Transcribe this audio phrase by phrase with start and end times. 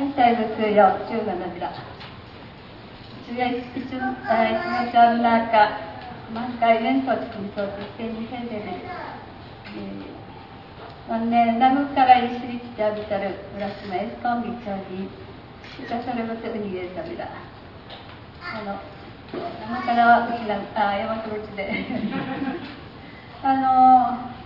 [0.00, 1.68] はい、大仏よ、中華の寺。
[3.28, 5.68] 主が一一の一の中、
[6.32, 7.68] 満開連土地にとっ
[7.98, 8.80] てに変でね。
[11.06, 15.10] 晩年、名古からいしりきてあびたる浦島エスコンビ長に、
[15.76, 17.28] しかそれも手に入れたびら。
[18.54, 18.80] あの、
[19.70, 21.84] 名からはうちな、あ、山口で。
[23.44, 24.39] あの、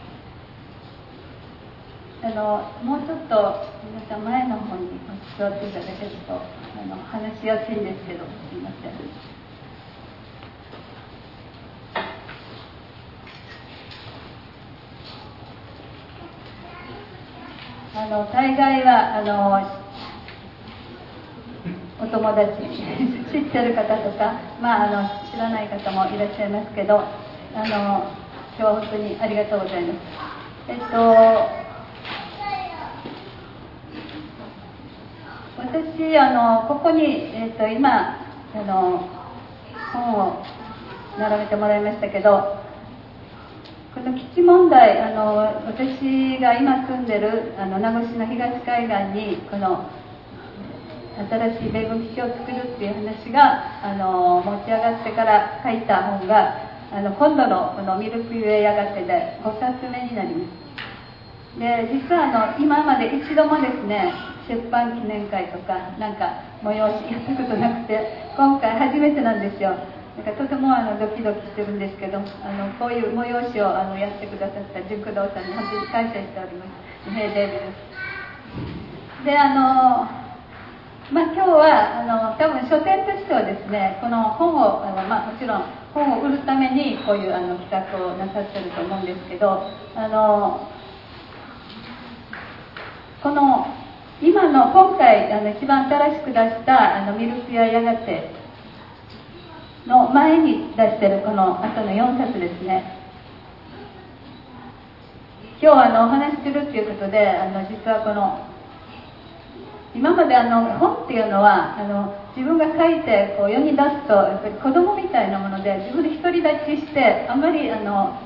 [2.25, 3.37] あのもうちょっと
[3.85, 4.89] 皆さん前の方に
[5.37, 6.41] 座っていただけるとあ
[6.89, 8.93] の話しやすいんですけどすいません。
[17.95, 19.61] あの大概はあの
[22.03, 22.53] お友達
[23.33, 27.05] 知ってる方とか、まあ、あの知らない方もいらっしゃいますけどあ
[27.55, 28.09] の
[28.57, 29.99] 今日は本当にありがとうございます。
[30.69, 31.65] えっと
[35.75, 37.03] 私あのここに、
[37.35, 38.15] えーと、今
[38.55, 39.11] あの
[39.93, 40.43] 本を
[41.19, 42.63] 並べてもらいましたけど
[43.93, 45.35] この基地問題あの
[45.67, 49.91] 私が今住んでるあの名護市の東海岸にこの
[51.19, 56.55] 新しい米軍基地を作るっていう話があの持ち上がってから書いた本が
[56.93, 61.59] あの今度のこのミルクユエやがてで5冊目になります。
[61.59, 69.77] で実はあの今まで一度もですね出版記念会とかなんか催しやったことなくて今回初めてなんですよ。
[70.17, 72.23] なんかとてもあのドキドキしてるんですけどあ
[72.55, 77.11] のこういう催しをあのやってくださった熟道さんに本当に感謝しております。
[77.11, 77.73] 平デビで
[79.23, 79.25] す。
[79.25, 80.25] であの
[81.13, 90.67] まあ、今日はあの多分書店としてはですねこの本をあの、まあ、もちろん本を売るためにこういうあの企画をなさってると思うんですけどあの
[93.23, 93.67] この
[94.23, 98.31] 今の今回あの一番新しく出したあのミルクややがて
[99.87, 103.05] の前に出してるこの後の4冊ですね。
[105.61, 108.47] 今日あのお話しするっていうことであの実はこの
[109.95, 118.21] 今まであの本っていうのはあの自分が書いてこう世に出すとやっぱり子供みたいなもので自分で独り立ちしてあんまりあの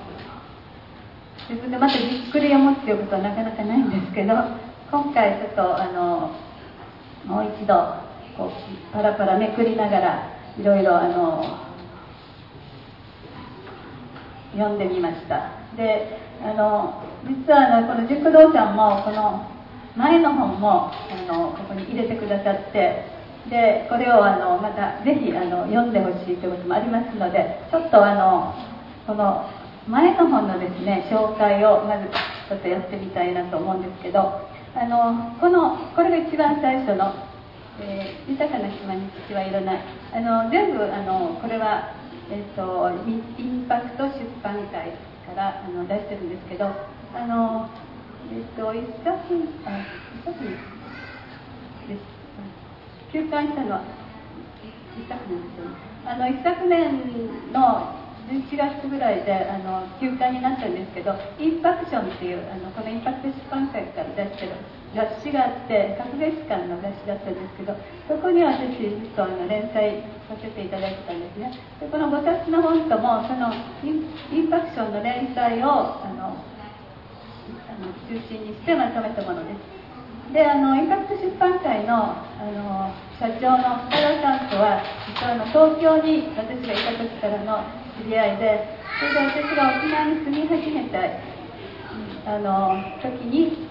[1.49, 4.35] 自分でまたじっくり読むっていうことはなかなかないんですけど
[4.91, 6.33] 今回ちょっとあの
[7.27, 7.75] もう一度
[8.39, 11.45] こうパラパラめくりながらいろいろあの
[14.53, 15.53] 読んでみました。
[15.77, 19.47] であの実はあのこの熟道さんもこの
[19.95, 20.93] 前の本もあ
[21.29, 23.05] のここに入れてくださって
[23.51, 28.55] でこれをあのまたぜひあの読んでほしいということもありますのでちょっとあの
[29.07, 29.45] この
[29.87, 32.09] 前の本のですね紹介をまず
[32.49, 37.13] ちょっとやってみたいなと思うんですけどあのこのこれが一番最初の、
[37.81, 39.81] えー、豊かな島に土はいらない。
[40.15, 41.95] あの全部あのこれは、
[42.31, 44.95] えーと、インパクト出版会
[45.27, 47.69] からあの出してるんですけどあの、
[48.31, 49.19] えーと、一作
[49.67, 49.83] あ
[50.15, 52.19] 一作です。
[53.13, 53.83] 休館したのは
[54.95, 55.75] 一作なんですよ。
[56.07, 64.53] あの一昨年の11月ぐらいであの休館になったんですけどインパクションっていうあのこのインパクト出版会から出してる
[64.95, 67.73] 雑誌があって学芸館の雑誌だったんですけど
[68.09, 71.53] そこに私ずっとあの連載させていただいてたんですね。
[71.81, 73.49] でこの5冊の本ともその
[73.85, 76.37] インパクションの連載をあの
[77.65, 79.79] あの中心にしてまとめたものです。
[80.33, 87.65] であのインパクト出版会のあの社長の深田さんとは実はあの東京に私がいた時からの
[87.99, 90.99] 知り合いでそれで私が沖縄に住み始めた
[92.31, 93.69] あの時に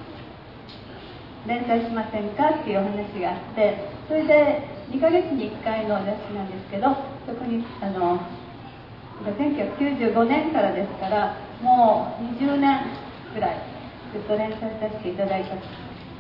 [1.48, 6.96] 連載しませんかっていう話があってそれで2ヶ月に1回の雑誌なんですけど
[7.26, 8.20] そこにあの
[9.24, 12.86] 1995年からですからもう20年
[13.34, 13.64] ぐらい
[14.14, 15.56] ずっと連載させていただいた。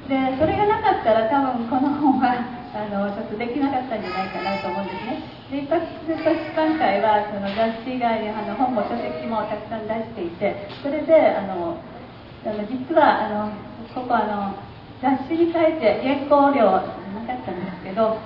[0.07, 5.25] でそれがなかったら多分この本はあのちょっとできなかったんじゃないかなと思うんですね。
[5.49, 6.13] で一発出
[6.53, 11.81] 版会はその雑誌以外にあの本も書籍もたくさん出していてそれであの
[12.45, 13.51] あの実はあの
[13.95, 14.53] ここあの
[15.01, 18.21] 雑誌に書いて原稿料なかったんですけど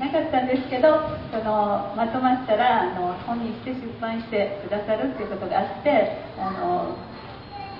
[0.00, 6.96] なかったんですけどそのまとまったらあの本にして出版してくださるっていうことがあってあの、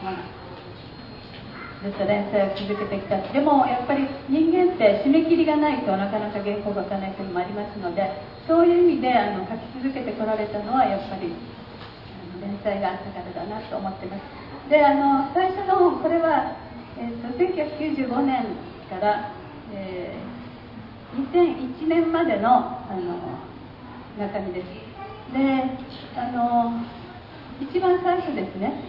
[0.04, 0.39] まあ
[1.82, 3.16] ずっと連載を続けてきた。
[3.32, 8.10] でもやっぱり人間って締め切りがないとなかなか原稿が書かないというのもありますので
[8.46, 14.22] そういう意味であの書き続けてこられたのはやっぱりあの連載があったからだなと思ってます。
[14.68, 16.56] であの最初の本これは、
[16.98, 18.44] えーと、1995年
[18.90, 19.32] から
[19.72, 23.38] えー、2001年までのあの
[24.18, 24.66] 中身です。
[25.32, 25.62] で
[26.16, 26.82] あの
[27.60, 28.82] 一番最初ですね。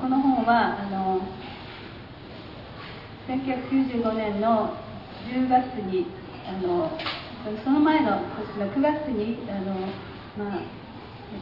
[0.00, 1.20] この本はあの
[3.28, 4.76] 1995年の
[5.26, 6.06] 10月に
[6.46, 6.90] あの
[7.64, 8.22] その前の
[8.54, 9.74] 年の9月にあの、
[10.38, 10.62] まあ、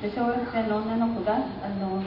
[0.03, 2.03] 小学生の女の子があの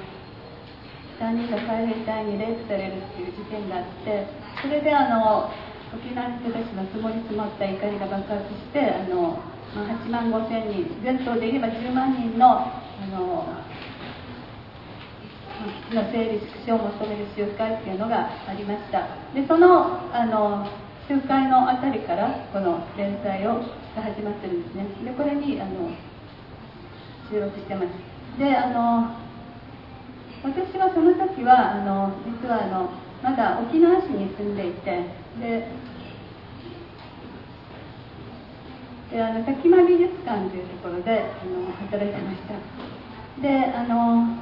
[1.19, 4.27] 3人が海兵隊にレイプされるっていう事件があって
[4.62, 5.50] それであの
[5.94, 9.39] 沖縄の人たちの積もり積もった怒りが爆発してあの、
[9.74, 13.45] まあ、8万5千人全島で言えば10万人のあの
[15.94, 19.07] の整理縮小を求める集会っていうのがありました。
[19.33, 20.68] でそのあの
[21.07, 23.63] 集会のあたりからこの連載を
[23.95, 24.86] が始まってるんですね。
[25.04, 25.89] でこれにあの
[27.30, 28.39] 収録してます。
[28.39, 29.15] であの
[30.44, 32.89] 私はその時はあの実はあの
[33.24, 35.03] まだ沖縄市に住んでいて
[35.39, 35.68] で
[39.10, 42.53] であの滝間美術館というところであの働いてました。
[43.42, 44.38] であの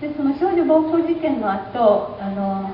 [0.00, 2.70] でその少女暴行事件の後あの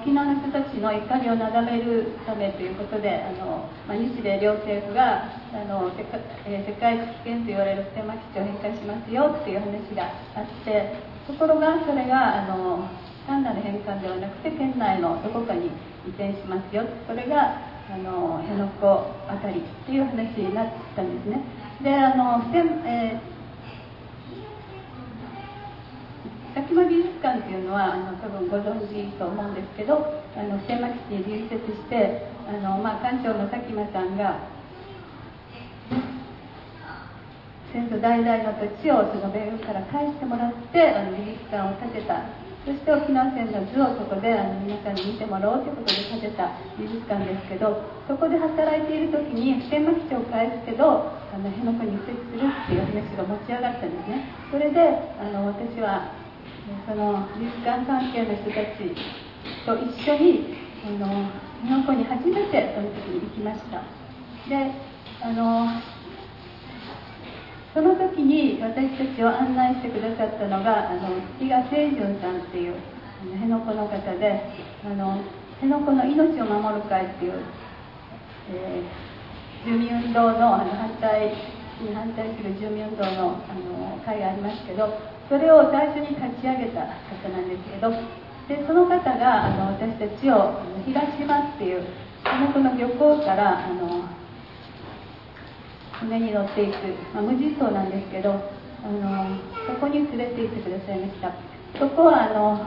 [0.00, 10.96] 沖縄の人たちの怒りをなだめるためということであの、まあ、日米両政府があの世界,、えー、世界危険と言われる普天間基地を返還しますよっていう話があって
[11.26, 12.88] ところがそれがあの
[13.26, 15.66] 単なる返還ではなくて県内のどこかに
[16.06, 16.84] 移転しますよ。
[17.06, 17.60] それが
[17.92, 18.88] あの辺野古
[19.28, 21.44] あたりっていう話になったんですね。
[21.82, 22.40] であの、
[22.86, 23.31] えー
[26.54, 34.36] 滝間美術館っていうのはあの多分ご存知と思うんですけどあの普天間基地に隣接してあの、まあ、館長の佐喜眞さんが
[37.72, 42.42] 先祖代々の土地をその米軍から返してもらってあの美術館を建てた。
[42.62, 54.30] そして沖縄戦の図をそこであの皆さんに見てもらおうということで建てた美術館ですけどそこで働いている時に普天間基地を返すけどあの辺野古に移設するっていう話が持ち上がったんですね。
[54.52, 54.78] それで
[55.18, 56.21] あの私は
[56.86, 58.94] その美術館関係の人たち
[59.66, 60.54] と一緒に
[60.84, 61.30] あの
[61.62, 63.82] 日本語に初めてその時に行きました。
[64.48, 64.72] で
[65.22, 65.80] あの
[67.72, 71.08] その時に私たちを案内してくださったのがあの
[71.38, 74.42] 比嘉清純さんっていうあの辺野古の方で
[74.84, 75.22] あの
[75.60, 77.32] 辺野古の命を守る会っていう、
[78.50, 81.32] えー、住民運動のあの反対
[81.82, 84.88] に反対する住民運動のあの会がありますけど
[85.28, 87.90] それを最初に立ち上げた方なんですけど
[88.48, 91.86] でその方があの私たちを東島っていう
[92.24, 94.08] そのこの漁港からあの
[96.00, 96.72] 船に乗っていく、
[97.14, 101.32] まあ、無人島なんですけどあのそこに連れて行ってくださいました。
[101.78, 102.66] そこはあの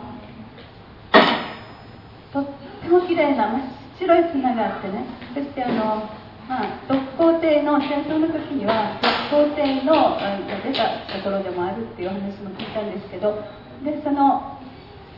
[2.31, 2.45] とっ
[2.81, 3.61] ても綺麗な真っ
[3.99, 5.05] 白い砂があってね。
[5.33, 6.09] そしてあの
[6.47, 8.99] まあ、特攻艇の戦争の時には
[9.29, 13.41] 特攻艇のが出たところでもあるっていう話も聞いたんですけど
[13.83, 14.59] でその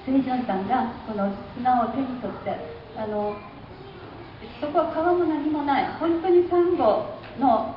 [0.05, 2.55] セイジョンさんがこの砂を手に取って
[2.95, 3.35] あの
[4.61, 5.85] そこは川も何もない。
[5.99, 7.75] 本当にサンゴの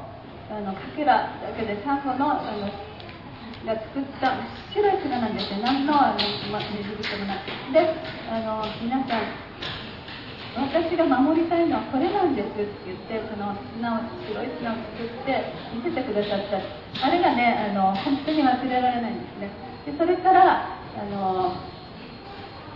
[0.50, 2.70] あのかけらだけでサンゴのあの
[3.66, 4.38] が作った
[4.72, 5.58] 白い砂なんですよ。
[5.60, 6.18] 何のあの、
[6.52, 7.94] ま、水口もないで
[8.30, 9.49] あの皆さん
[10.60, 16.60] 私が守りたいのはこれなんですって言ってその砂を白い砂を作って見せてくださった。
[17.06, 19.50] あれがねあの本当に忘れられないんですね。
[19.86, 21.56] でそれからあの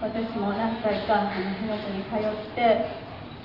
[0.01, 2.89] 私も何回かあの日野に通って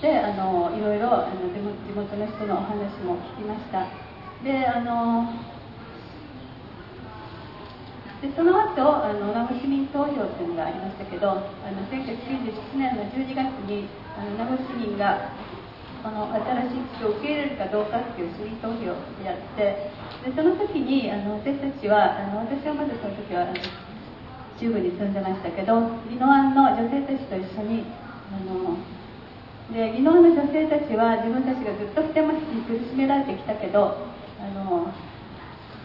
[0.01, 1.60] であのいろいろあの地
[1.91, 3.88] 元の人のお話も聞きました。
[4.43, 5.34] であの
[8.21, 15.31] でその後あの名護市民投票というのがありましたけどあの1997年の12月にあの名護市民が
[16.03, 19.91] この新しい基地を受け入れるかどうかっていう市民投票をやって
[20.23, 23.53] でその時にあの私たちはあの私はまだその時はあの
[24.59, 25.79] 中部に住んでましたけど
[26.11, 27.83] 宜野湾の女性たちと一緒に
[28.31, 28.75] あの
[29.71, 33.95] で宜野湾の女性たちは自分たちがずっと普天間に苦しめられてきたけど
[34.39, 34.91] あの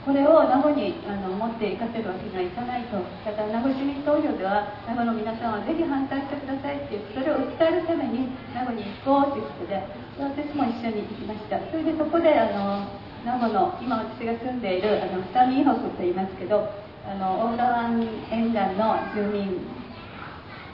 [0.05, 9.81] これを名護にあの持っていかせるわけにはいかないとだ名護市民投票では名護の皆さんはぜひ反対してくださいっていうそれを訴えるために名護に行こうということで
[10.21, 11.59] 私も一緒に行きました。
[11.73, 12.85] それでそこであの
[13.25, 16.69] 名護の今私が住んでいるあの二見北と言いますけど
[17.09, 19.57] あの大浦湾沿岸の住民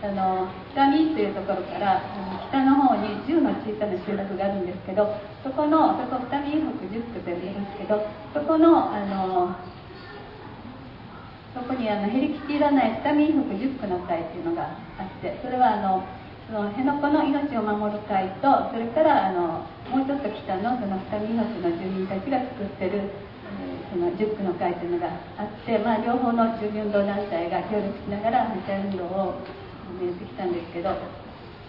[0.03, 2.01] あの北見というところから
[2.49, 5.13] 北の方に10の小さな集落があるんですけど
[5.45, 8.01] そこのそこ北見北10区と呼びますけど
[8.33, 9.55] そこのあの
[11.53, 16.05] そこにあのヘリキティらない北見北10区の会っていうのがあってそれはあの
[16.49, 23.11] その辺野古の命を守る会とそれからあのもうちょっと北のその二見町の住民たちが作ってる、
[23.93, 29.35] その10区の会というのがあって、まあ、両方の住民運動団体が協力しながら反対運動を
[29.99, 30.95] やってきたんですけど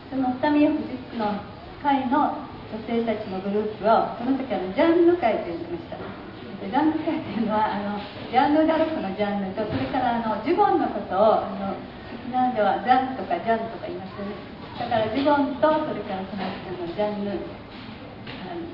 [0.09, 1.41] そのスタミナフジックの
[1.81, 5.97] 会の女性たちのグループをその時はジャンル会と呼んでました。
[6.61, 7.99] ジャンル会というのはあの
[8.29, 14.37] ジャンヌダルクのジャンルとそれからあのジュゴンのことをあの沖縄ではザンとかジャンとか言いますよね。
[14.77, 16.45] だからジュゴンとそれからその
[16.85, 17.60] のジャンヌ。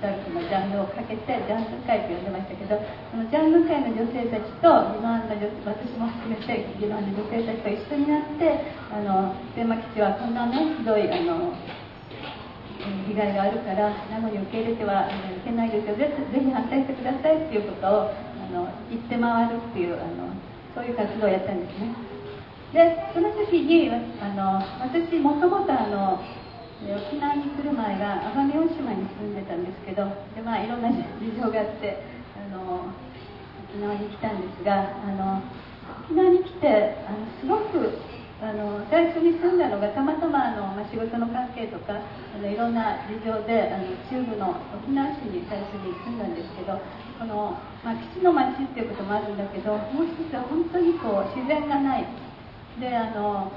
[0.01, 2.77] ダルクのジャンルをかけてジャンル会と呼んでましたけど
[3.12, 11.54] そのジャンル会の女性たちとギノアンの女私も含めてギノアンの女性たちと一緒になってあの天満基地はこんなねひどいあの
[12.77, 20.30] 被害があるからなのに受け入れてはいけないですよぜぜひ反対してくださいっていうことをあの言って回るっていうあの
[20.75, 21.96] そういう活動をやったんですね。
[22.74, 26.20] でその時にあの私もともとあの
[26.86, 30.05] 沖縄に来る前が奄美大島に住んでたんですけど
[30.38, 32.05] で、まあ、いろんな事情があって
[32.38, 32.93] あの
[33.65, 35.41] 沖縄に来たんですがあの
[36.05, 37.98] 沖縄に来てあのすごく
[38.38, 46.77] あの最初に住んだのがたまたまあの、まあ、仕事の関係とかあのいろんな事情であの中部の沖縄市に最初に住んだんですけど
[47.17, 52.05] この、まあ、基地の町っていうこともあるんだけどもう一つは本当にこう自然がない。
[52.79, 53.51] であの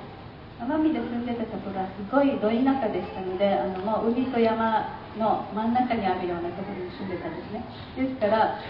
[0.60, 7.64] 奄美で住んでたところはすごいど田舎でしたのであのもう海と山の真ん中にあるようなところに住んでたんですね。
[7.96, 8.60] ですから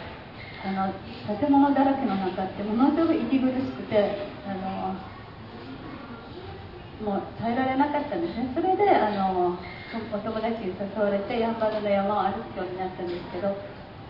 [0.62, 0.94] あの
[1.40, 4.94] 建物だらけの中ってものすごく息苦しくてあの
[7.02, 8.52] もう耐えられなかったんですね。
[8.54, 9.58] それであの
[10.14, 13.56] お友達に誘われてやんばるの山を歩くようになったんですけど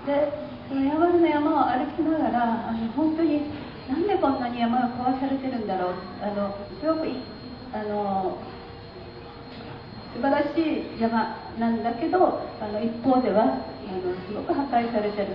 [0.04, 0.28] で
[0.68, 3.49] そのやんばるの山を歩きながらあの本当に
[3.88, 5.94] なんでこんなに山が壊されてるんだろう。
[6.20, 7.08] あのすごく
[7.72, 8.38] あの
[10.14, 15.28] 素晴らしい山なんだけどあの一方ではあのすごく破壊されてる。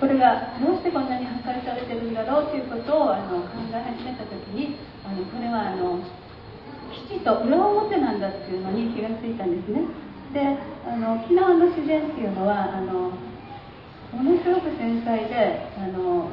[0.00, 6.00] これがどうしてこんなに破壊されてるんだろうということをあの考え始めた時にあのこれはあの
[7.06, 9.84] 基地と裏表なんだっていうのに気がついたんですね。
[10.32, 10.56] で
[10.88, 13.12] あの沖縄の自然っていうのはあの
[14.16, 16.32] ものすごく繊細であの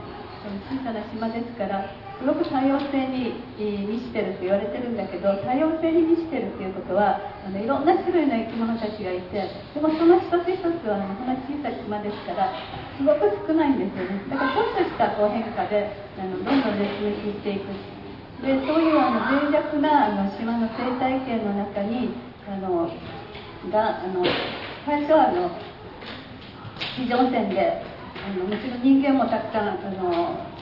[0.72, 3.38] 小さな島ですからすごく多様性に
[3.86, 12.50] 満ちてるって言われてるんだけど多様性に満ちてるっていうことはあのいろんな種類の生き物たちがいてでもその一つ一つは、ね、こんな小さな島ですから
[12.98, 14.26] すごく少ないんですよね。
[14.34, 17.70] だからちょっとしたこう変化であのどんどん絶滅していく。
[18.42, 22.14] でそういうあの脆弱なあの島の生態系の中に
[22.50, 22.90] あの
[23.72, 24.26] があの
[24.86, 25.50] 最初はあの
[26.98, 27.82] 非常線で
[28.26, 30.57] あのもちろん人間もたくさんあの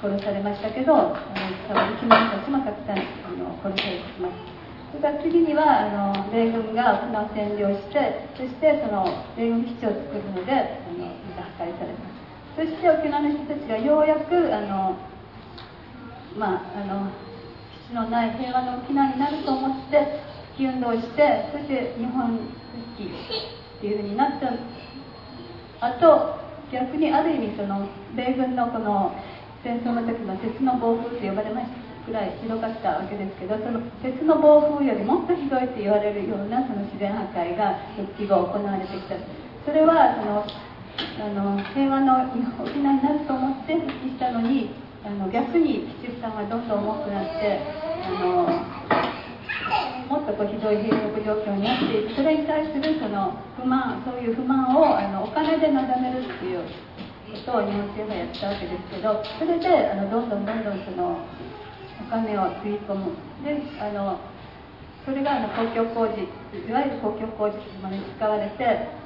[0.00, 1.14] 殺されましたけどあの
[1.94, 4.34] 生き物たちもたくさんあの殺されてきます
[4.90, 12.20] それから次にはあの米軍が沖縄を占領してそしてその米軍基地を作るのであのまた破壊されます
[12.56, 14.96] そして沖縄の人たちがようやくあの
[16.36, 17.12] まああの
[17.86, 20.22] 基地のない平和の沖縄になると思って
[20.56, 24.52] 復帰運動してそして日本復帰っていうふうになった。
[25.80, 26.36] あと
[26.70, 29.16] 逆にある意味その米軍のこの
[29.62, 39.16] 戦争の時の鉄の暴風と呼ばれましたくらいひどかったわけですけどその鉄の暴風よりもっとひどいと言われるようなその自然破壊が復帰後行われてきた
[39.64, 40.44] それはその
[41.00, 42.24] あの平和の
[42.60, 44.70] 沖縄になると思って復帰したのに
[45.04, 47.60] あの逆に基地負担がどんどん重くなって
[48.04, 48.48] あの
[50.08, 56.64] もっとこうひどい兵力状況になってそれに対するその不満そういう不満をあのお金でなだめるっていう
[57.30, 61.18] ことを日本政府はやったわけですけどそれであのどんどんどんどんその
[62.00, 63.12] お金をつぎ込む。
[63.44, 64.18] であの
[65.04, 69.00] それがあの公共工事いわゆる公共工事まで使われて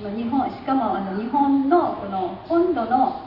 [0.00, 3.26] 日本しかもあの日本のこの本土の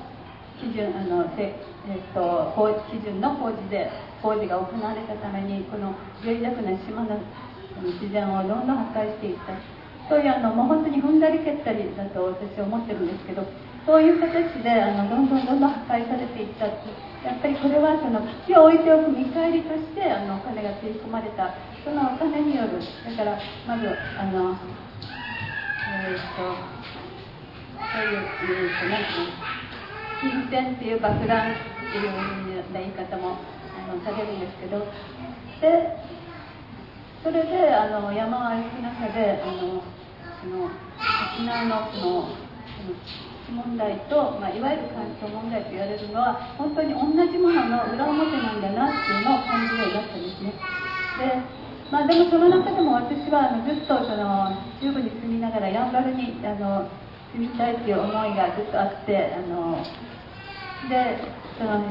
[0.59, 2.53] 基準あのせ、えっと、
[2.91, 3.89] 基準の工事で
[4.21, 7.17] 工事が行われたためにこの脆弱な島の
[7.81, 9.78] 自然をどんどん破壊していった。
[10.09, 13.45] そういうあのもう本当に踏んだり蹴ったりだと私は思ってるんですけど
[13.85, 14.33] そういう形
[14.65, 16.89] であのどんどんどんどん破壊されていったって
[17.23, 21.53] やっぱりこれはその基地を置いておく見返りとしてあのお金がつぎ込まれた
[21.85, 23.37] そのお金によるだから
[23.67, 23.85] まず
[24.17, 24.57] あの
[25.89, 26.79] えー、っと
[27.77, 29.13] そういう、えー、っと何て
[30.21, 31.55] 言うの金銭っていう爆弾っ
[31.91, 34.85] ていう言い方もあのされるんですけど
[35.61, 35.97] で
[37.23, 39.83] それであの山を歩く中であの
[40.41, 42.29] その沖縄のその
[43.49, 50.53] 問題と、まあ、いわゆる環境問題と言われるのは本当に同じものの裏表なんだなっていうのを感じるようになったんですね。
[51.19, 51.59] で
[51.91, 56.87] まあ、でもその中でも私はあのずっとその中部に住みながらやんばるにあの
[57.33, 59.83] 住みたいっていう思いがずっとあってあの
[60.87, 61.17] で
[61.57, 61.81] その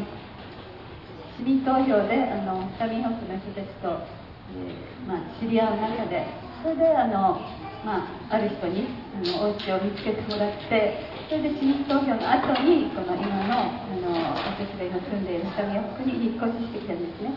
[1.37, 4.07] 市民投票であのサミンホックの人たちと、
[4.55, 6.27] えー、まあ、知り合う中で
[6.63, 7.39] それであの、
[7.85, 14.11] まあ、ある人にあのお家を見つけてもらってそれで市民投票の後にこの今のあの
[14.59, 17.33] 私が今住んでいるサミンホックに引っ越ししてきたんですね。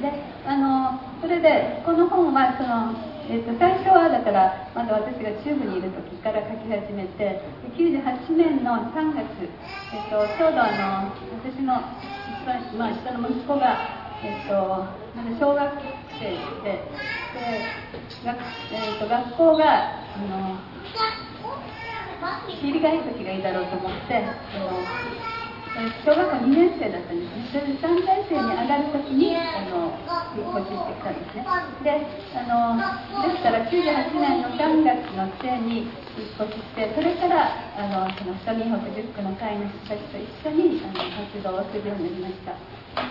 [0.00, 0.12] で
[0.46, 2.94] あのそれでこの本はその、
[3.28, 7.42] えーと、最初はだからまだ私が中部にいる時から書き始めて
[7.74, 8.02] 98
[8.34, 9.26] 年の3月、
[9.94, 10.70] えーと、ちょうどあ
[11.02, 11.10] の
[11.42, 11.82] 私の
[12.38, 14.86] 一番、まあ、下の息子が、えーと、
[15.38, 15.72] 小学
[16.18, 16.30] 生
[16.64, 16.98] で
[17.34, 17.62] で
[18.24, 18.38] 学,、
[18.72, 20.58] えー、と学校があの
[22.60, 24.82] 切り替え時がいいだろうと思ってあの
[26.02, 27.46] 小学校2年生だったんですね。
[27.52, 29.94] それで3年生に上がるときにあの
[30.34, 31.46] 引っ越ししてきたんですね。
[31.86, 32.02] で、
[32.34, 32.82] あの
[33.22, 35.86] ですから98年の3月の末に
[36.18, 42.58] 引っ越しして、それからあのその下民北塾の会の人たちと一緒にあの活動をするようになりました。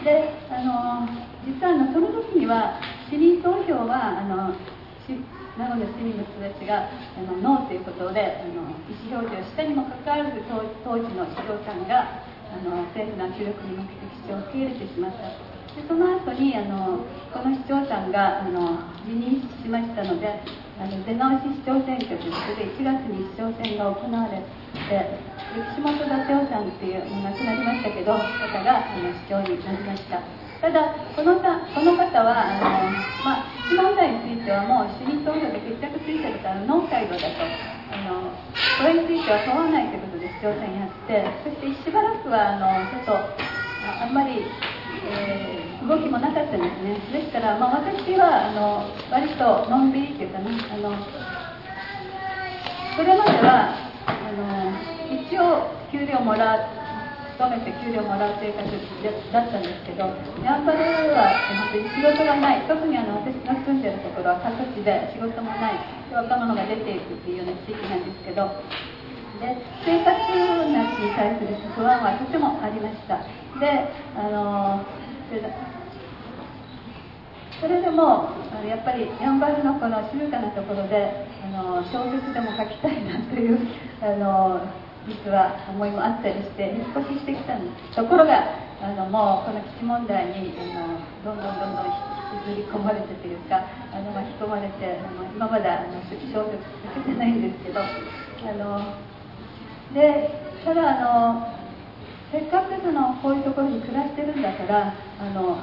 [0.04, 1.08] で、あの
[1.46, 2.80] 実はあのその時には
[3.10, 4.56] 市民投票はあの
[5.58, 10.44] なので市民の人たちがあのノーということであの意思表示をしたにもかかわらず
[10.84, 15.57] 当時の市長官があの政府の圧力に向けて市長を受け入れてしまった。
[15.78, 20.42] でその後にあのこの市長さんがあの辞任しましたので
[20.82, 25.22] あの出直し市長選挙ということで1月に市長選が行われて
[25.54, 28.18] 岸本達夫さんっていう亡くなりましたけど方
[28.66, 30.48] があの市長になりました。
[30.58, 32.90] ただこのたこの方はあの、
[33.22, 37.46] まあ、基地問題についてはもう市民投票で決着ついてるからノーサイドだと
[37.94, 38.34] あの
[38.82, 43.58] これについては問わないということで市長選になってそしてしばらくはあのちょっと
[43.88, 44.44] あんまり、
[45.88, 47.00] 動きもなかったんですね。
[47.16, 50.92] ですから、まあ、私はあの割とのんびりっていうかなあの
[52.98, 53.72] それまでは
[54.04, 54.76] あの
[55.08, 56.68] 一応給料もらう
[57.40, 58.68] 勤めて給料もらう生活
[59.32, 60.12] だったんですけど
[60.44, 60.84] やんばる
[61.16, 61.32] は
[61.72, 62.68] 本当に仕事がない。
[62.68, 65.80] 特にあの私が住んでるところは過疎地で仕事もない。
[66.12, 68.48] 若者が出ていくっていうような地域なんですけど
[69.40, 70.10] で生活
[70.72, 73.24] なしに対する不安はとてもありました。
[73.60, 74.84] であの
[77.60, 83.58] それでもあのやっぱりやんばるのこの静かなところであの小説でも書きたいなという
[84.02, 84.62] あの
[85.08, 91.90] 実は思いもあったりして引っ越ししてきたんですところがあのもうこの基地問題にあのどんどんどんどん
[92.46, 97.88] 引きずり込まれてというかあの巻き込まれてあの今まであの小説続けてないんですけどあ
[98.54, 98.94] の
[99.96, 100.30] で
[100.64, 101.58] ただあの
[102.30, 105.58] せっかくそのこういうところに暮らしてるんだからあの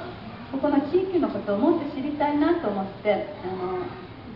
[0.51, 3.79] ここの地域のことをもっと知りたいなと思ってあの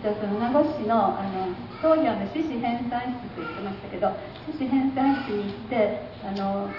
[0.01, 4.11] じゃあその名護市のあの当時は獅子編纂室と言ってましたけど
[4.51, 6.69] 獅子編纂室に行ってあの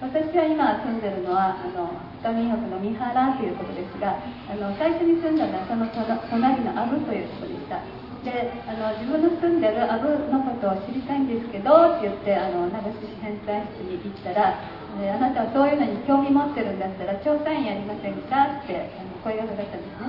[0.00, 1.88] 私は今住んでるのはあの
[2.20, 5.88] 北民北の三原ということですがあの最初に住んだのはその
[6.28, 7.80] 隣の阿武というところでした。
[8.26, 14.58] であの自分の住んでる阿武のことを知りたいんですけどって言ってあの名護市編纂室に行ったら
[14.96, 18.64] あなたはそういうのに興味持ってるんだったら調査員やりませんか？
[18.64, 20.08] ってあの声がかかったんですね。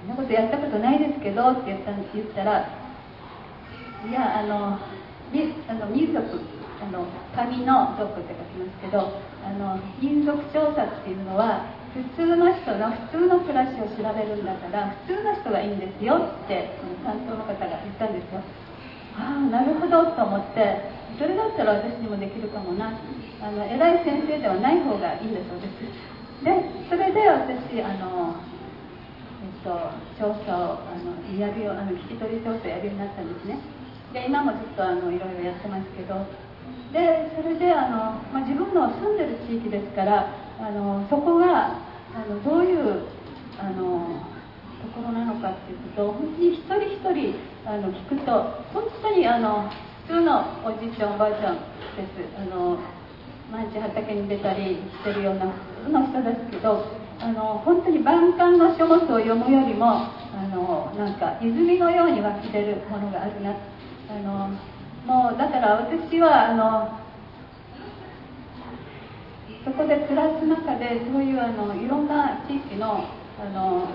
[0.00, 2.70] そんなことやったことないですけどって言った言ったら
[4.08, 4.78] いやあの
[5.32, 6.24] みあの民族
[6.80, 7.04] あの
[7.36, 16.70] 紙の族って書きますけどあの民族調査っていうのは普通の人の普通の暮らしを調べるんだから普通の人がいいんですよって
[17.04, 18.40] 担当の方が言ったんですよ。
[19.18, 22.96] ああなるほどと思ってそれだったら私にもできるかもな。
[23.44, 25.84] あの偉い先生ではない方がいいんだそうです。
[26.40, 26.48] で
[26.88, 28.40] それで私あの
[29.40, 29.68] えっと、
[30.16, 33.60] 調査をあのやるよあの聞き取り調査をやるようになったんですね。
[34.12, 36.24] で今もずっとあのいろいろやってますけど。
[36.92, 40.26] でそれであの、まあ、自分の住んでる地域ですから
[40.58, 41.78] あのそこが
[42.12, 43.06] あのどういう
[43.58, 44.24] あの
[44.82, 48.32] ところなのかっていうことを本当に一人一人あの聞くと
[48.74, 49.70] 本当にあの
[50.10, 52.18] 通のおじいちゃんおばあちゃんです。
[52.36, 52.78] あの
[53.52, 56.84] 毎日畑に出たりしてるような普通の人ですけど
[57.20, 60.10] あの本当に万感の書物を読むよりもあ
[60.50, 63.54] のなんか泉のように湧き出るものがあるな。
[64.10, 64.50] あの
[65.06, 66.98] もうだから私はあの
[69.64, 73.04] そこで暮らす中でそういうあのいろんな地域の
[73.38, 73.86] あの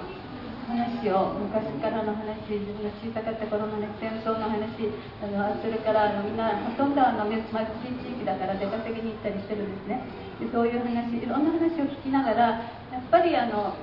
[0.66, 4.90] 話を昔からの話自分の小さかった頃の、ね、戦争の話
[5.22, 7.54] あのそれからあのみんなほとんどあの貧しい
[8.02, 10.02] 地域だから出稼ぎに行ったりしてるんですね。
[10.42, 12.42] でそういう話いろんな話を聞きながら
[12.90, 13.78] やっぱりあの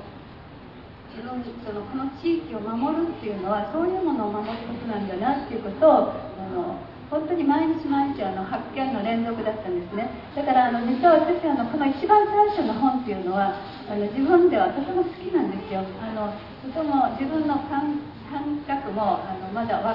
[1.15, 5.93] 自分そのこの地域を守るっていうのはそういうものを守ることなんだなっていうことを
[6.41, 6.81] あの
[7.13, 10.09] 本当に毎日毎日あの発見の連続だったんですね。
[10.33, 13.53] だからあの実は私あのこの一番最初の本っていうのは
[13.85, 15.85] あの自分ではとても好きなんですよ。
[16.01, 16.33] あの
[16.65, 18.01] とても自分の感
[18.65, 19.93] 覚もあのまだ若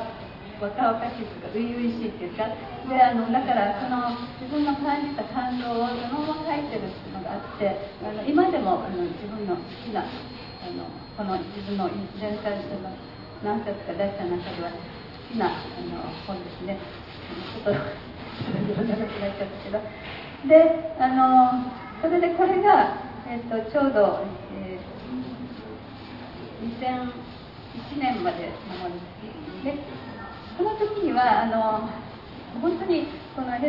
[0.62, 2.54] 々しいというか初々しいっていうか。
[2.86, 10.86] であのだからその自分の感じた感動をそのまま書いてるっていうのがあってあの今でもあの自分の好きなあの
[11.18, 11.90] この自分の
[12.22, 12.94] 前回の
[13.42, 15.50] 何冊か出した中では好きなあ
[15.82, 16.78] の本ですね。
[20.48, 21.64] であの
[22.02, 24.20] それでこれが、えーと、ちょうど、
[24.56, 29.08] えー、2001年までのものです
[29.64, 29.78] で
[30.58, 31.90] その時にはあの
[32.62, 33.60] 本当にこのあ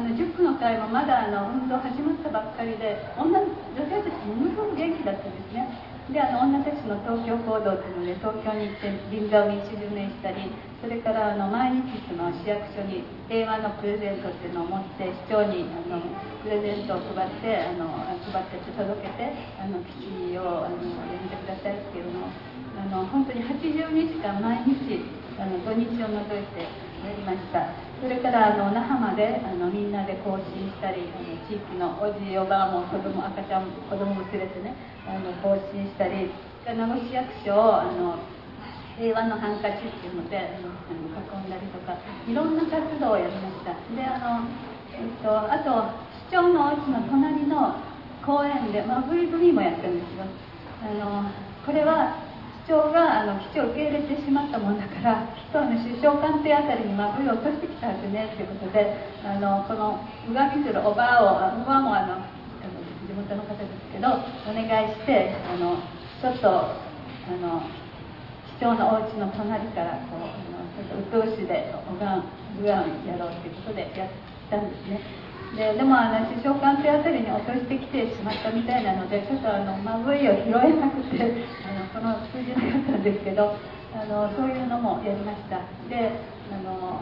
[0.00, 3.46] の塾の会もまだあの運動始まったばっかりで女女
[3.88, 5.93] 性たちものすごく元気だったんですね。
[6.12, 10.52] であの女たちの東京行動というので東京に行って銀座を道巡礼したり
[10.84, 16.04] それからあの毎日その市役所に平和のプレゼントっていうのを持って市長にあの
[16.44, 17.88] プレゼントを配ってあの
[18.20, 25.08] 配ってて届けてあの基地をあの呼んでくださいっていうのをあの本当に82時間毎日
[25.40, 26.68] あの土日を除いて
[27.10, 27.68] りました。
[28.00, 34.76] それからあの那覇まであのみんなで行進したりあの地域のおじいおばあも子供赤ちゃん子供も連れてね
[35.08, 36.30] あの行進したり
[36.66, 38.18] 名護市役所をあの
[38.96, 41.96] 平和のハンカチっていうのであの囲んだりとか
[42.28, 43.72] いろんな活動をやりました。
[43.72, 44.46] であの、
[44.92, 47.76] えっと、あと市長のお家の隣の
[48.24, 50.24] 公園でマグリブリもやったんですよ。
[50.82, 51.30] あの
[51.66, 52.23] これは
[52.66, 62.24] 長があの基地を受け入れてしまったもんだからきっとあの首相官邸あたりに真冬を落としてきたはずねということであのこのうがみするおばあをおばあもあの
[63.04, 64.08] 地元の方ですけど
[64.48, 65.76] お願いしてあの
[66.20, 67.68] ちょっとあの
[68.56, 72.24] 市長のお家の隣からこうあのちょっと鬱陶しでおがん
[72.60, 74.08] うがんやろうということでやっ
[74.48, 75.23] たんですね。
[75.56, 81.20] ででもあの首相官邸あたりに落としてきてしまったみたいなのでちょっとあのまぶいを拾えなくて
[81.62, 83.54] あのこの通じなかったんですけど
[83.94, 85.60] あのそういうのもやりました。
[85.88, 86.10] で
[86.50, 87.00] あの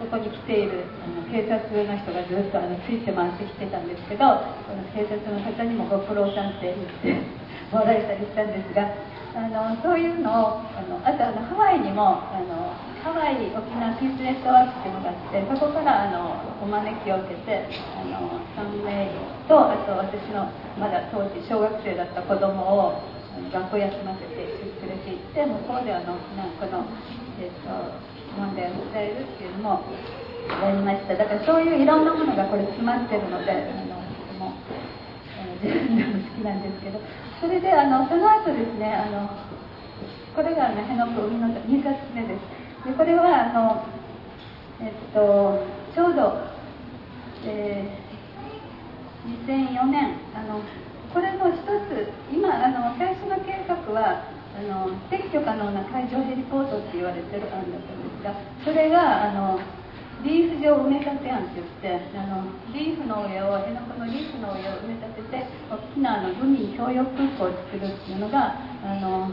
[0.00, 4.24] ここに来ているあの警察の人がずっとあのついて回ってきてたんですけど
[4.64, 7.20] この警察の方にもご苦労さんって言って
[7.68, 8.88] もらえたりしたんですが
[9.36, 12.72] あのそういうのをあのあとあのハワイにもあの
[13.04, 16.29] ハワイ沖縄ピースネットワークっていうのがあってそこからあの
[16.60, 17.64] お招きを受けて
[17.96, 19.08] あの3名
[19.48, 23.00] とあと私のまだ当時小学生だった子供を
[23.48, 26.84] 学校休ませて連れて行って向こうであのなんこの、
[27.40, 27.72] えーと、
[28.36, 29.82] 問題を伝えるっていうのも
[30.60, 31.16] やりました。
[31.16, 33.54] だからそういういろんなものがこれ詰まってるのであ
[33.88, 34.52] のとても
[35.64, 37.00] 自分でも好きなんですけど
[37.40, 39.30] それであのその後ですねあの
[40.36, 42.86] これがあの辺野古海の2冊目です。
[42.86, 43.84] でこれはあの
[44.80, 46.38] えっとちょうど、
[47.44, 50.62] えー、2004年あの
[51.12, 51.58] これの一
[51.90, 54.22] つ今あの最初の計画は
[54.54, 59.58] あの撤去可能な海上ヘリポートって言われてる案だったんですがそれがあの
[60.22, 69.30] リーフ上埋め立て案って言ってあのリーフの上を辺野古のリーフの上を埋め立てて大きなあの海に共用空港を作るっていうのがあの、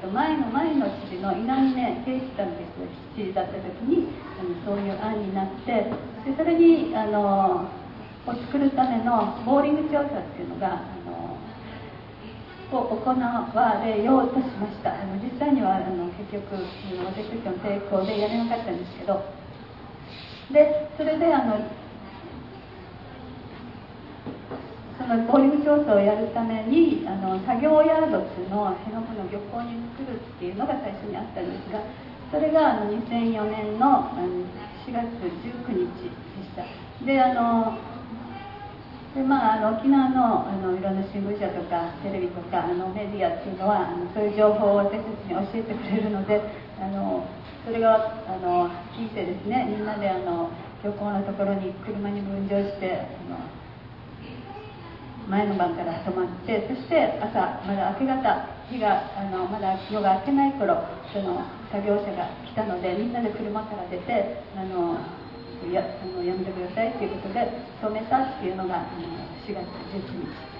[0.00, 4.08] と、前の前の知事の稲峰圭一さんです知事だった時に
[4.38, 5.90] あのそういう案になって
[6.24, 7.68] でそれにあの
[8.26, 11.38] を作るためのボーリング調査っていうのがあの
[12.70, 14.92] を行われようとしました。
[14.92, 16.54] あの実際にはあの結局
[17.06, 19.38] 私たちの抵抗でやれなかったんですけど。
[20.52, 21.60] でそれであの
[24.96, 31.80] そのボーリング調査をやるためにあの作業ヤードっていうのを辺野古の漁港に作るっていうのが最初にあったんですが
[32.30, 34.12] それがあの2004年の
[34.84, 35.08] 4月
[35.40, 36.64] 19日でした。
[37.04, 37.78] であの
[39.14, 46.42] でまあ、あの沖縄のあのいろんな新聞社とかテレビとかあのメディアっていうのはあのそういう情報を私たちに教えてくれるので
[46.78, 47.26] あの
[47.64, 49.66] それがあの聞いてですね。
[49.70, 50.50] みんなであの
[50.84, 53.57] 漁港のところに車に分乗してあの
[55.28, 60.80] 前の晩から泊まってそして朝まだ明け方日があのまだ夜が明けない頃
[61.12, 64.96] その作業車が来たのでみんなで車から出てあの
[65.72, 67.44] やあのやめてくださいということで
[67.82, 69.04] 止めたっていうのがあの
[69.44, 70.58] 4月19日。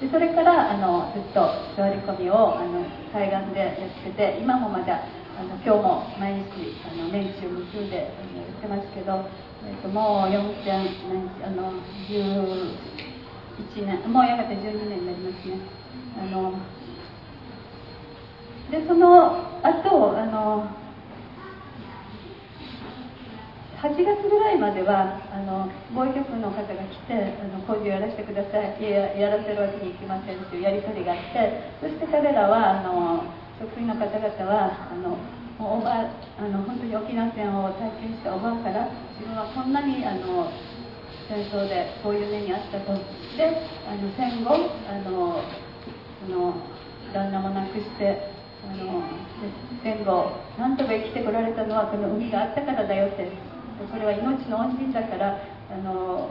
[0.00, 1.40] でそれからあのずっと
[1.76, 5.00] 座り込みをあの海岸でやってて今もまだ
[5.38, 9.24] あの今日も毎日あの年中無休であのやってますけど、
[9.64, 10.84] えーと、もう4点
[11.46, 11.72] あの
[13.58, 14.12] 1年。
[14.12, 15.58] もうやがて12年になりますね。
[16.18, 16.52] あの
[18.70, 20.66] でその後あの
[23.84, 28.82] 8月ぐらいまではあの防衛局の方が来てあの工事をやらせてください。
[28.82, 33.24] ややらせるわけにいきませんというやり取りがあってそして彼らはあの
[33.60, 35.18] 職員の方々はあの
[35.58, 38.88] もうおばあの本当に沖縄戦を体験したおばあから
[39.20, 40.50] 自分はこんなにあの
[41.28, 42.92] 戦争でこういう目にあったと。
[43.36, 43.48] で
[43.88, 44.54] あの戦後
[44.88, 45.40] あの
[46.26, 46.54] その
[47.12, 48.30] 旦那も亡くして
[48.64, 49.02] あの
[49.82, 53.54] 戦後なんとか生きてこられたのはこの海があったからだよって。
[53.74, 55.36] これは命の恩人だから
[55.68, 56.30] あの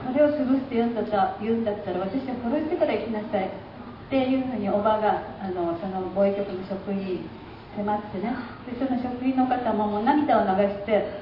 [0.00, 3.50] これを潰すって言うんだった言うんだったら私は殺してから行きなさい。
[4.04, 7.28] っていうふうにおばがあのその防衛局の職員に
[7.76, 8.36] 迫ってね。
[8.64, 11.20] でその職員の方ももう涙を流して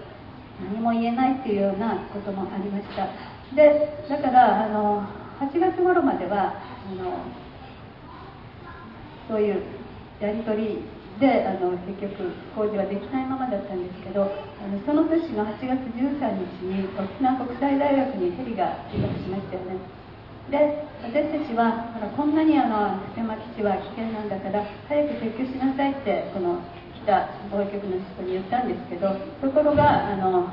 [0.60, 3.08] 何も言えないっていうようなこともありました。
[3.54, 5.06] でだからあの
[5.40, 7.24] 8月頃まではあの
[9.28, 9.62] そういう
[10.20, 10.78] やり取り
[11.20, 14.26] であの結局工事はできないままだったんですけどあ
[14.66, 16.18] のその年の8月13
[16.58, 19.76] 日に沖縄国際大学にヘリが墜落しましたよね。
[20.50, 21.86] で私たちは
[22.16, 26.58] こんなにあの普天間基地は危険なんだから早く撤去しなさいってこの
[27.06, 30.48] た防衛局の人に言ったんですけどところがあの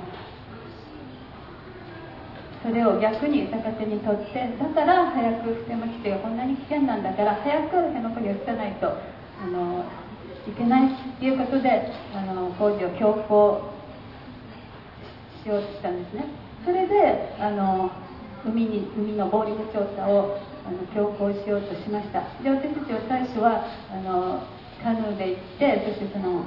[2.61, 8.87] それを逆に逆手にとってだから早く普天間基地がこんなに危険なんだから早く辺野古に移さないと
[9.41, 9.85] あの
[10.47, 13.71] いけないということであの工事を強行
[15.43, 16.25] しようとしたんですね。
[16.65, 17.89] それであの
[18.45, 22.21] 海に海のボーリング調査をあの強行しようとしました。
[22.43, 24.43] で私たちは最初はあの
[24.83, 26.43] カヌーで行ってそしてその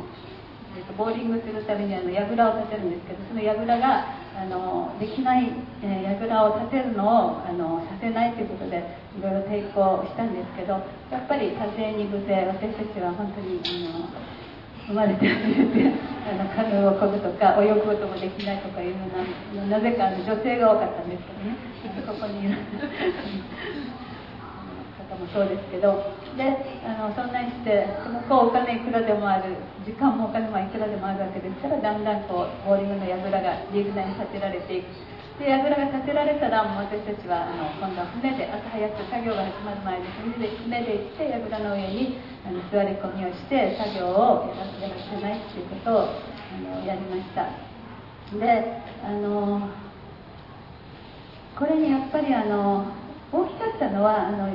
[0.72, 5.52] えーと、ボーリングするためにあの櫓を立てるんですけどその櫓があのできない、
[5.84, 8.80] えー、櫓を立てるのをあのさせないということで
[9.12, 10.80] いろいろ抵抗したんですけど
[11.12, 13.68] やっぱり多勢に無勢私たちは本当にあ
[14.00, 14.08] の
[14.88, 15.92] 生まれて初めて
[16.24, 18.96] あのカヌーをこぐとか泳ぐこともできないとかいうよ
[19.52, 21.72] うななぜかあの女性が多かったんですけどね。
[22.06, 22.48] ここに
[25.22, 26.02] もそうですけど
[26.34, 26.50] で
[26.82, 29.54] あのそんなにしてそのこうお金いくらでもある
[29.86, 34.90] 時間もお金もいくらでもあるわけですからだんだんこうボーリングの櫓がリーグ内に建てられていく。
[35.38, 40.06] で櫓が建てられたら私たちはあの今度は船で朝早く作業が始まる前に
[40.36, 47.48] 船で船で行って櫓の上にあの座り込みをして作業をやらやらせないっていうことをあのやりました。
[48.38, 49.68] であの
[51.58, 52.86] これにやっぱりあの
[53.32, 54.48] 大きかったのはあの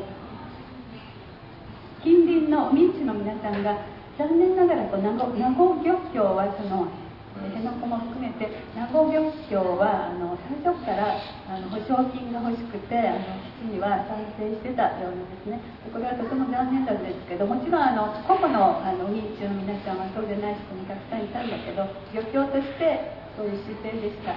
[2.03, 3.77] 近隣の民地の皆さんが
[4.17, 5.10] 残念ながらこう名
[5.53, 6.89] 護漁協はその
[7.38, 13.19] 辺野古も含めて名護漁協はあの最初からあの保証金が欲しくてあの
[13.62, 15.62] 基地には賛成してたようなんですね。
[15.93, 24.33] これはとても残念なんですけどもちろんあの個々のあの民地の皆さんはそうでない人もたくさんいたんだけど漁協としてそういう姿勢でした。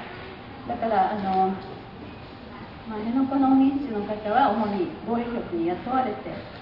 [0.68, 1.56] だからあの
[2.88, 6.59] まあ、辺野古の民主の方は主に防衛局に雇われて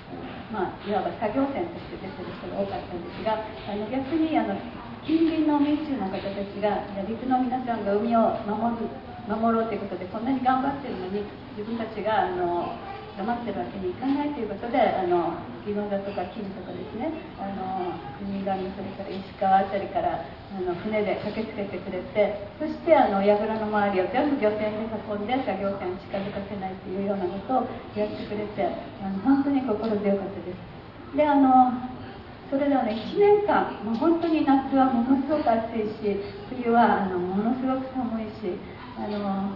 [0.52, 4.56] まあ、いわば作業船として出てる人が多かったんですがあの逆にあの
[5.04, 8.88] 近隣の民衆の方たちが陸の皆さんが海を守る
[9.28, 11.24] 守ろうということでこんなに頑張ってるのに
[11.56, 12.72] 自分たちがあの
[13.18, 15.35] 黙ってるわけにいかないということであの
[15.66, 28.70] 宜野座とか金とかですねあの国頭それから石川辺りからあの船で駆けつけてくれてそしてあの櫓の周りを全部漁船で囲んで作業船を近づかせないというようなことをやってくれて
[29.02, 31.16] あの本当に心強かったです。
[31.18, 31.74] であの
[32.48, 38.57] それではね1年間もう本当に夏はものすごく暑いし冬はあのものすごく寒いし
[38.96, 39.52] あの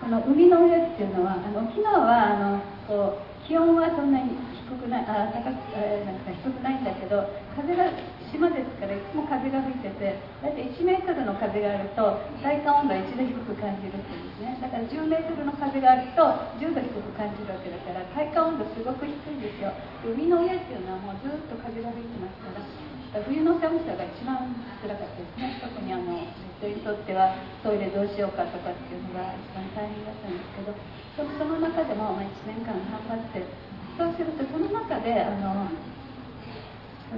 [0.00, 4.36] この海の上っていうのはあの沖縄はあのこう気温はそんなに
[4.68, 7.24] 低くないあ高くあなんか低くないんだけど
[7.56, 7.88] 風が
[8.28, 14.60] 島ですからいつも風が吹いてて大体1メートルの風があると体感温度は1度低く感じるっていうんですね。
[14.60, 16.20] だから10メートルの風があると
[16.60, 19.72] 10度低く感じるわけだから体感温度すごく低いんですよ。
[20.04, 24.52] 海の上っていうのはもうずっと風が吹いてますから冬の寒さが一番
[24.84, 25.56] 辛かったですね。
[25.64, 26.20] 特にあの
[26.58, 30.74] 人にとってはトイレどうしようかとかっていうのが一番大変だったんですけど
[31.14, 33.46] その中でも、ま、1年間頑張って
[33.94, 35.70] そうするとその中であの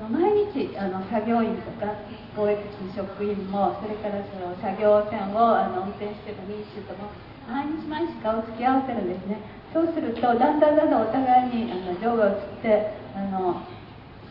[0.08, 1.96] 毎日あの作業員とか
[2.36, 7.10] 貿易の職員もそれからその作業船をあの運転してる民衆とも
[7.48, 9.40] 毎日毎日顔を付き合わせるんですね。
[9.72, 13.62] そうするとだんだんだんだんお互いにあの情が移ってあの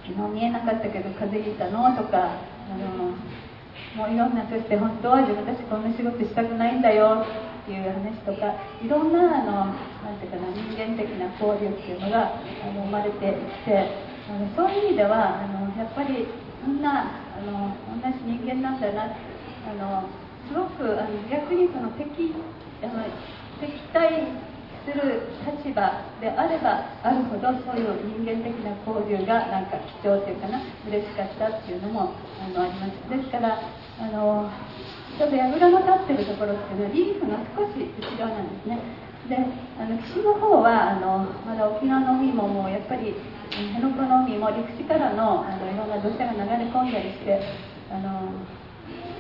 [0.06, 1.95] 昨日見えなかったけど風邪ひいたの？
[1.95, 2.39] とか
[2.72, 3.13] あの
[3.95, 9.73] もういろんなそして本当は自分たちこんな仕事したくないんだよっていう話とかいろんなあの
[10.06, 14.10] なんていうかな人間的な交流っていうのがあの生まれてきて
[14.56, 16.28] そういう意味ではあのやっぱり
[16.65, 20.10] みんなあの同じ人間なんだなあの
[20.47, 22.34] すごくあの逆にその敵
[22.82, 23.04] あの
[23.60, 24.48] 敵対
[24.86, 25.28] する
[25.63, 33.10] 立場であればあるほどそういう人間的な交流がなんか貴重というかな嬉しかったっていうのもあのあります。
[33.10, 33.60] ですから
[34.00, 34.50] あの
[35.18, 38.80] ちょうど櫓の立ってるところっていうのはリーフが少し後ろなんですね。
[39.28, 39.38] で
[39.78, 43.13] あの岸の方はあのまだ沖縄の海ももうやっぱり
[43.52, 47.42] 辺野古の海も陸地からのあのいろんな土砂が流れ込んだりして
[47.92, 48.32] あの、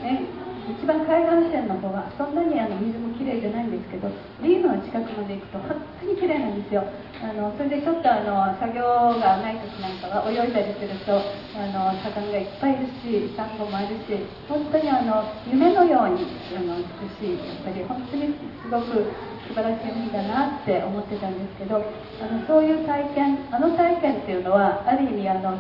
[0.01, 0.23] ね、
[0.69, 4.09] 一番海岸線の方はそんなにあの水もきれいじゃないんですけど
[4.41, 6.85] リーフの近くまで行くと本当にきれいなんですよ。
[7.19, 8.85] あのそれでちょっとあの作業
[9.19, 16.23] がない時なんかは泳いだりするとあの魚がいっぱいいるしサンゴもあるし本当にあの夢のように
[16.55, 18.31] あの美しいやっぱり本当に
[18.63, 19.11] すごく
[19.49, 25.59] 素晴らしい海だなって思ってたんですけどあのそういう体験あの体験っていうのはある意味あの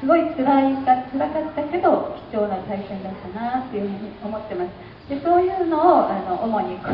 [0.00, 4.70] すごい辛いか辛かったけど貴重な体験だったなっていうふうに思ってます。
[5.08, 6.88] でそういうのをあの主にこ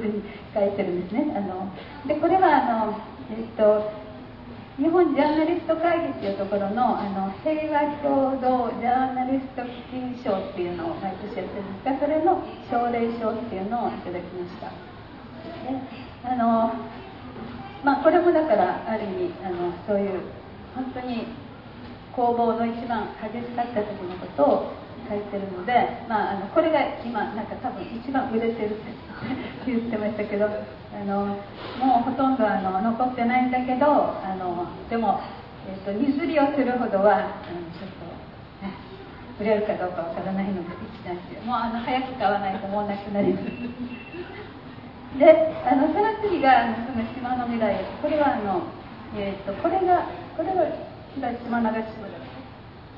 [0.00, 0.22] れに
[0.54, 1.36] 書いてるんですね。
[1.36, 1.70] あの
[2.06, 2.98] でこれはあの、
[3.30, 3.92] えっと、
[4.78, 14.70] 日本ジャーナリスト会議っていうところのあの平和共同ジャーナリスト基金賞っていうのを毎年やってるんですがそれの奨励賞っていうのをいただきました。
[14.70, 15.78] で
[16.24, 16.72] あの
[17.84, 20.20] まあこれもだからある意味あのそういう
[20.74, 21.26] 本当に
[22.18, 24.72] 攻防の一番激しかった時のことを
[25.06, 28.90] 書いてるので、まあ、あのこれが今なんか多分一番売れてるって
[29.70, 31.38] 言ってましたけどあの
[31.78, 35.20] もうほとんどあの残ってないんだけどあのでも、
[35.70, 38.74] えーと、譲りをするほどはあのちょっと、ね、
[39.38, 43.46] 売れるかどうかわからないので一段してもうあの早く買わないともうなくなります。
[45.18, 48.62] であのその次があのその島の未来これはあの、
[49.16, 50.02] えーと、これが
[50.36, 50.66] これは
[51.18, 52.06] 島流し島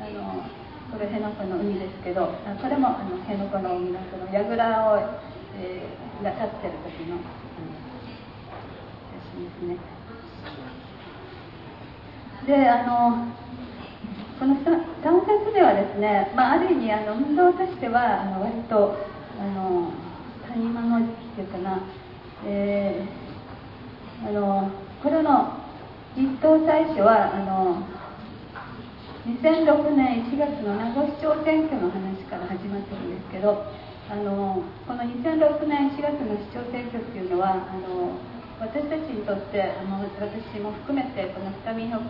[0.00, 0.44] あの
[0.92, 4.98] これ辺野古の海ですけどこれもあの辺野古の海のその櫓を、
[5.56, 7.24] えー、が立ってる時の写
[9.32, 9.76] 真ですね。
[12.46, 13.26] であの
[14.38, 18.96] この断節ではですね、まあ、ある意味あの運動としてはあの割と
[19.38, 19.92] あの
[20.48, 21.80] 谷間の時期っていうかな、
[22.46, 24.70] えー、あの
[25.02, 25.60] これの
[26.16, 27.99] 一等最初はあの
[29.26, 33.68] 2006年1月の名護市長選挙の話から始まってるんですけど
[34.08, 38.16] あのこの2006年4月の市長選挙っていうのはあの
[38.60, 42.00] 私たちにとってあの私も含めてこの深見北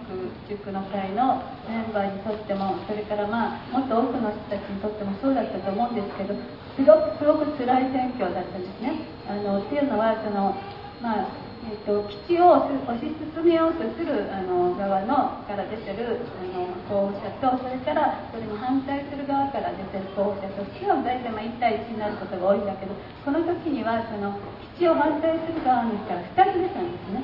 [0.49, 6.35] 塾の会のメンバーにとってもそれからまあもっと多くの人たちにとってもそうだったと思うんですけど
[6.79, 9.03] すごくすごく辛い選挙だったんですね。
[9.27, 10.55] あのっていうのはその
[11.03, 24.35] まあえーと、基地を推し進めようとするあの側のから出てるあの候補者とそれからそれに反対する側から出てる候補者と基本大体まあ1対1になることが多いんだけどこの時にはその
[24.75, 27.23] 基地を反対する側の人から2人出たんですね。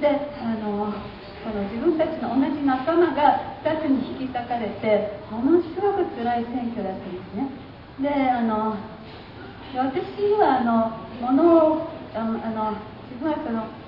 [0.00, 0.08] で
[0.40, 0.88] あの
[1.44, 7.44] この自分たちの同じ仲間が2つに引き裂かれてものすごく辛い選挙だったんですね。
[8.00, 8.72] であの
[9.76, 11.44] 私はあの物
[11.76, 12.72] をあの
[13.20, 13.81] まあその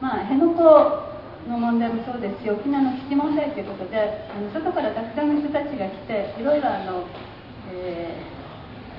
[0.00, 1.12] まあ辺野古
[1.48, 3.98] の問題もそうですし沖縄の基地問題ということで
[4.30, 7.06] あの外からたくさんの人たちが来ていろいろあの、
[7.74, 8.14] え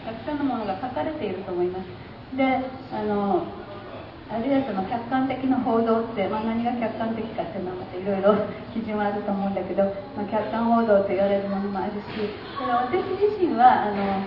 [0.03, 1.88] ー、たくさんのものが書かれていると思います。
[2.36, 2.43] で
[2.91, 3.45] あの
[4.33, 8.33] あるいはその客観的な報道って、まあ、何が客観的かっていうのはまたいろいろ
[8.73, 9.83] 基準はあると思うんだけど、
[10.17, 12.17] まあ、客観報道と言われるものもあるし
[12.57, 14.25] ただ私自身はあの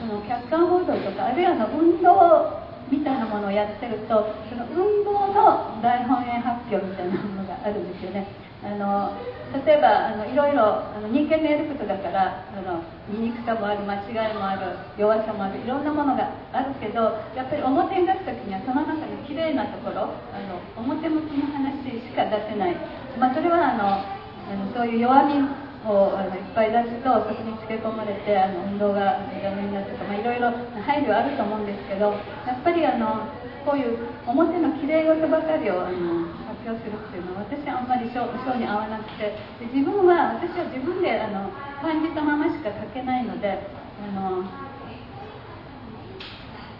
[0.00, 8.26] その客観報道とかあるいはの運動みたいなものをやってるとその運動の大本営発表みたいなものがあるんですよね。
[8.62, 9.16] あの
[9.64, 22.76] 例えばあのいろいろあの人間のやることだからあの醜さもある間違いもある弱さもあるいろんなものがあるけどやっぱり表に出す時にはその中の綺麗なところあの表向きの話しか出せない、
[23.18, 24.04] まあ、それはあの
[24.52, 25.40] あのそういう弱み
[25.86, 30.52] をあのいっぱい出すとそこにつけ込まれてあの運動がダメになるとか、まあ、いろいろ
[30.84, 32.12] 配慮あると思うんですけど
[32.44, 33.24] やっぱりあの
[33.64, 38.20] こういう表のきれい事ばかりをあの発表するっていうのは私はあんまり性
[38.60, 41.48] に合わなくてで自分は私は自分であの
[41.80, 44.44] 感じたまましか書けないのであの、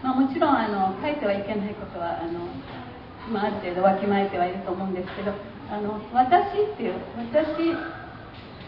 [0.05, 2.45] まあ、もちろんあの書いてはいけないことはあの、
[3.33, 5.33] まあ、ある程度わきまえてはいると思うんですけど
[5.73, 7.01] あの私っていう
[7.33, 7.73] 私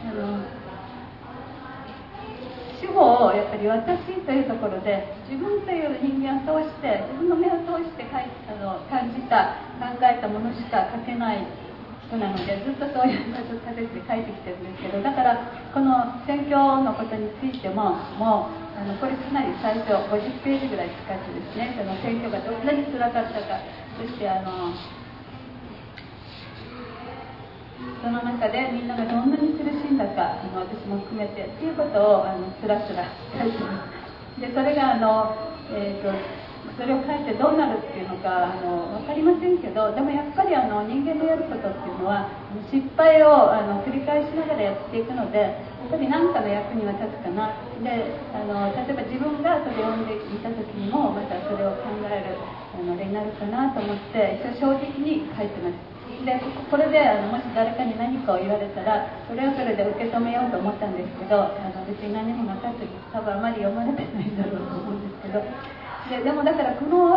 [0.03, 0.43] あの
[2.83, 11.47] 主語をやっぱり私というところで自分という人間を通して自分の目を通してかいあの感じた考えたものしか書けない
[12.11, 23.63] 人なのでずっとそういう立てて書いてきてるんですけどだからこの選挙のことについてももうあのこれかなり最初50ページぐらい使ってですねその選挙がどんなにつらかったか
[23.97, 24.75] そしてあの
[28.03, 33.07] その中でみんながどんなに苦しんだかあの私も含めてっていうことをあのつらつら
[33.39, 34.41] 書いてます。
[34.41, 35.37] でそれがあの、
[35.71, 36.11] えーと、
[36.75, 42.27] それを書いてどうなるっていうのかあの分かりませんけどでもやっぱりあの人間のやることっていうのは
[42.73, 47.55] 失敗をあの繰り返しながらやっていくのでやっぱり何かの役には立つかな。
[47.83, 52.35] であの例えば自分がそれを読んでいた時にもまたそれを考える
[52.75, 55.92] あの例になるかなと思って一応正直に書いてます。
[56.25, 65.43] でこれであのもし誰かに何かを言われたらそれはそれで受け止めようと思ったんですけどあの別に何もなかったり多分あまり読まれてないんだろうと思うんですけど。
[66.11, 67.15] ででもだからこの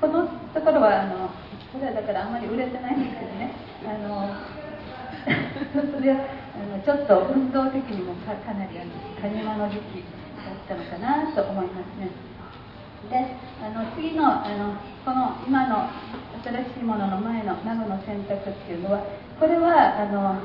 [0.00, 1.28] このところはあの
[1.72, 3.52] これはだからあんまり売れてないんですけどね。
[3.84, 4.30] あの
[5.98, 6.24] それは
[6.54, 10.04] あのちょっと運動的にもかかなりあの谷間の時期
[10.46, 12.08] だったのかなと思いますね。
[13.06, 14.74] であの次のあの
[15.04, 15.88] この今の
[16.42, 19.02] 新しいものの前の名護の選択っていうのは
[19.38, 20.40] これはあの、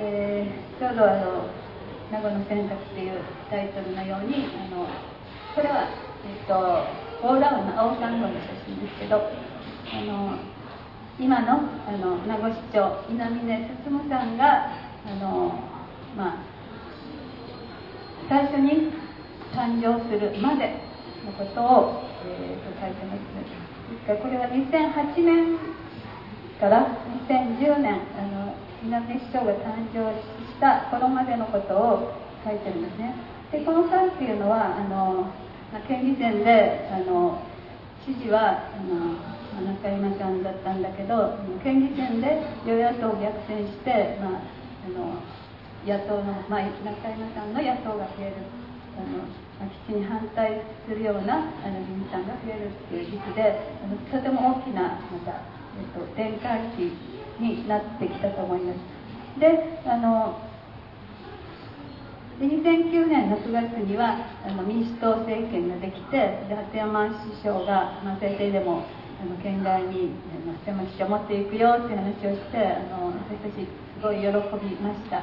[0.00, 1.46] えー、ちょうどあの
[2.10, 3.20] 名護の選択っていう
[3.50, 4.88] タイトルのようにあの
[5.54, 5.88] これは、
[6.26, 6.54] えっ、と
[7.26, 10.38] オーラウンの青サンゴの写真ですけどあの
[11.20, 14.66] 今のあの名護市長稲峰進さんが
[15.06, 15.54] あの、
[16.16, 16.36] まあ、
[18.28, 18.90] 最初に
[19.54, 20.93] 誕生するまで
[21.24, 23.24] のことを、えー、と書いてます。
[23.90, 25.58] ですからこれは2008年
[26.60, 26.86] から
[27.28, 32.12] 2010年あの南市長が誕生した頃までのことを
[32.44, 33.14] 書いてるんですね
[33.52, 35.32] でこの間っていうのはあの、
[35.72, 37.42] ま、県議選であの
[38.04, 38.80] 知事はあ
[39.60, 44.40] の中山さんだったんだけど県議選で与野党逆転して、まあ、
[44.84, 45.20] あの
[45.86, 48.36] 野党の、まあ、中山さんの野党が増える
[48.96, 49.43] あの
[49.86, 55.42] 基地に反対するようなあの議員さんが増えるっていう時期であのとても大きなまた、
[55.78, 56.92] えっと、転換期
[57.40, 59.40] になってきたと思います。
[59.40, 60.38] であの
[62.40, 68.86] 2009年の9月にはあの民主党政権ができてで鳩山首相が、まあ、政定でも
[69.22, 70.10] あの県外に
[70.66, 75.22] 鳩山基地を持っていくよっていう話をしてあの私たちすごい喜びました。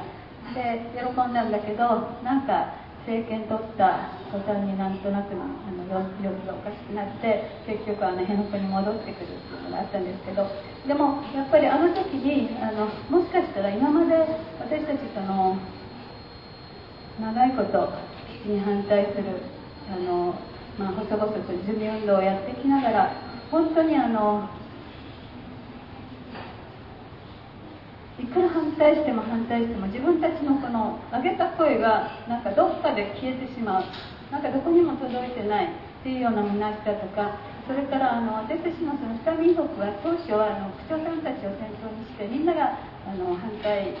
[0.54, 10.46] で喜んだんだけどなんか政権取った途端になんとなくのあの様子がおかしくなって結局あの辺野古に戻ってくるっていうのがあったんですけど
[10.86, 14.14] でもやっぱりあの時にあのもしかしたら今まで
[14.60, 15.58] 私たちその
[17.20, 17.92] 長いこと
[18.46, 19.42] に反対する
[19.90, 20.34] あの、
[20.78, 23.12] まあ、細々と準備運動をやってきながら
[23.50, 24.48] 本当にあの
[28.22, 33.84] いくら反対しても反対しても自分たちのこの上げた声がなんかどっかで消えてしまう。
[34.30, 35.92] なんかどこにも届いてない。
[36.02, 42.74] っていうような虚しさとかそれからあの私たちのその下民族は当初はあの区長さんたちを先頭にしてみんなが
[43.06, 43.94] あの反対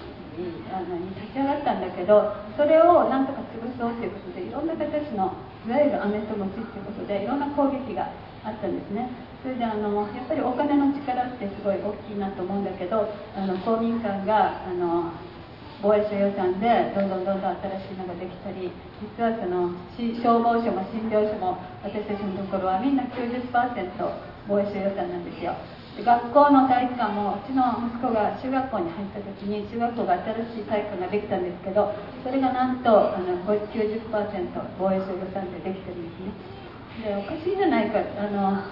[0.74, 5.30] あのに立ち上がったんだけどそれをなんとか潰そうということでいろんな形の
[5.62, 8.10] いわゆるアメとムチっていうことでいろんな攻撃が
[8.42, 9.06] あったんですね。
[9.42, 15.10] それであのやっぱりお金の力ってすごい大きいなと思うんだけどあの公民館があの
[15.82, 18.70] 防衛省予算でどんどんどんどん新しいのができたり
[19.02, 23.50] 実はその消防署も診療所も私たちのところはみんな90%
[24.46, 25.58] 防衛省予算なんですよ。
[25.98, 30.22] で学校の体育館もうちの息子が中学校に入った時に中学校が
[30.54, 34.06] 新しい体育館ができたんですけどそれがなんとあの90%
[34.78, 36.62] 防衛省予算でできてるんですね。
[37.04, 38.62] でおかしいじゃないかあの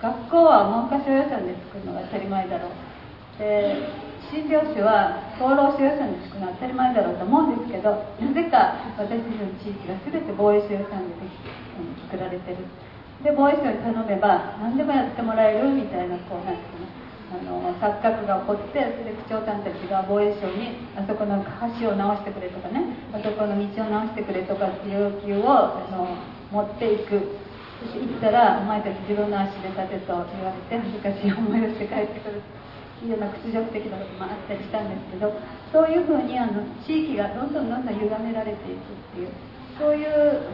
[0.00, 2.70] 学校は文科省予算で作るのが当たり前だろう。
[3.38, 3.88] で
[4.32, 12.58] 診療所は厚労省予算で作るのは当たり前だろうと思うんですけどなぜか私たちの地域が全て防衛省予算ででき作られてる。
[13.24, 16.92] で防衛省に頼めば何でもやってもらえるみたいなこうなんですね
[17.32, 21.42] あの錯覚が起こってそれで区長さんたちが防衛省にあそこの
[21.80, 26.06] 橋を直してくれとかねあそこの道を直してくれとかっていう要求をあの
[26.52, 27.45] 持っていく。
[27.94, 32.42] 行ったら、お前たち自分の足で立てと言われて、恥ずかしい思いをして帰ってくる。
[33.04, 35.32] いうような屈辱的なこともあったりしたんですけど、
[35.72, 39.28] そういうふうにあの地域がどんどんどんどん歪められていくっていう、
[39.78, 40.48] そういう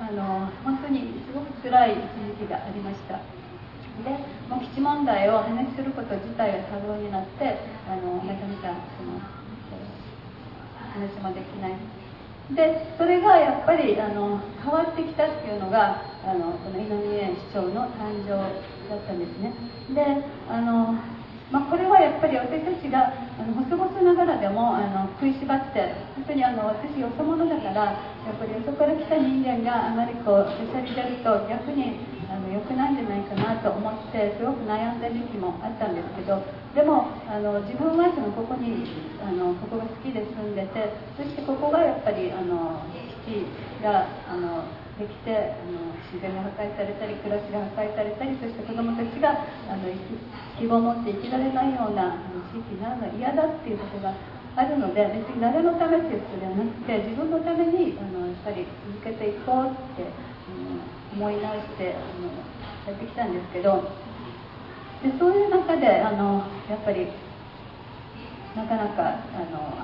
[0.00, 3.20] あの本当にすごく辛い一時期がありました。
[4.00, 4.08] で、
[4.48, 9.20] もう基地問題を話すること自体が多忙になって、あのなかなかその
[10.96, 12.01] 話もできない。
[12.54, 18.36] でそれがやっぱりあの変わってきたっていうのがあのこの井上市長の誕生
[18.88, 19.52] だったんですね。
[19.94, 20.00] で
[20.48, 20.94] あの
[21.52, 32.00] まあ、これはやっぱり私たちがあの細々ながらでもあの食いしばって本当にあの私よそ者だからやっぱりよそから来た人間があまりこうしゃしゃり出ると逆に
[32.32, 36.40] あの良くないんじゃないかなと思ってすごく悩んだ時期もあったんですけど
[36.74, 38.88] でもあの自分はそのここに
[39.20, 42.80] あのここが好きで住んでてそしてここがやっぱりあの
[43.28, 43.44] 父
[43.84, 44.64] があの
[44.96, 49.84] できてあの自然が破壊されたり暮らしが破壊されたりそして子どもたちがあの
[50.56, 52.16] 希望を持って生きられないような
[52.52, 54.16] 地域になるのは嫌だっていうことが
[54.56, 62.32] あるので別に誰のためっていうことではなくて自分のためにあのやっぱり続けていこうって、うん、思い直してあの
[62.88, 63.92] やってきたんですけど
[65.02, 67.08] でそういう中であのやっぱり
[68.54, 69.74] なかなかあの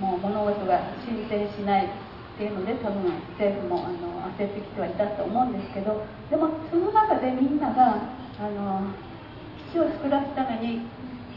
[0.00, 1.88] もう物事が進展しないっ
[2.36, 3.06] ていうので多分
[3.38, 8.02] 政府もあの焦ってきてはいたと思うんですけどでもその中でみんなが
[8.40, 8.88] あの
[9.70, 10.88] 基地を作らすために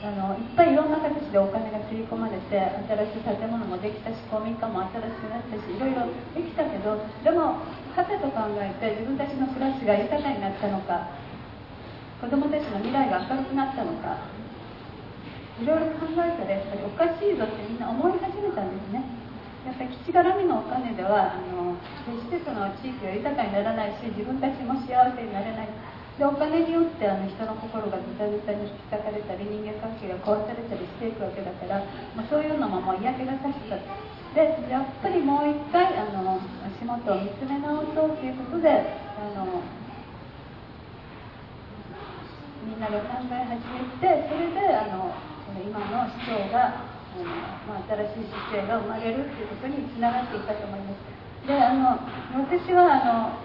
[0.01, 7.59] あのいっぱいいろんな形でお金がつぎ込まれて新しい建物もできたし公民館も新しくなったしいろいろできたけどでも
[7.91, 11.24] はてと考えて自分たちの暮らしが豊かになったのか
[12.25, 14.17] 子供たちの未来が明るくなったのか。
[15.61, 19.05] いろいろ考えたらやっぱりおかしいぞってみんな思い始めたんですね。
[19.63, 21.77] やっぱり基地絡みのお金ではあの
[22.09, 25.69] 決してその地域が豊かにならないし自分たちも幸せになれない。
[26.17, 31.77] でお金によってあの人の心がぐたぐたに引き裂かれたり人間関係が壊されたりしていくわけだから、
[32.17, 33.77] まあ、そういうのももう嫌気がさした。
[34.33, 39.61] でやっぱりもう一回あの足元を見つめ直そうということであの
[42.65, 45.13] みんなが考え始めてそれであの
[45.61, 47.29] 今の市長があの、
[47.69, 51.15] まあ、新しい姿勢が生まれるっていうことにつながっていったと思います。
[51.45, 52.01] であの
[52.41, 53.37] 私はあの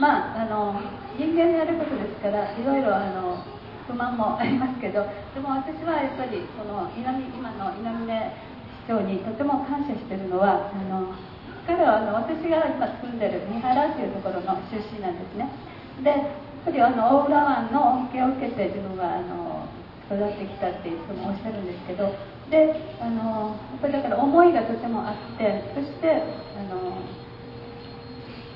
[0.00, 0.80] まああの
[1.20, 3.44] 人間のやることですからいろいろあの
[3.86, 5.04] 不満もありますけど
[5.36, 11.12] でも私はやっぱりその南今の稲峰市長にとても感謝してるのはあの
[11.68, 15.52] 彼はあの私が今住んでる三原というところの出身なんですね。
[16.02, 19.66] でぱりあの大浦湾の恩恵を受けて自分はあの
[20.06, 22.14] 育ってきたっていつもおっしゃるんですけど
[22.50, 26.22] であのやっぱりだから思いがとてもあってそして
[26.54, 27.02] あの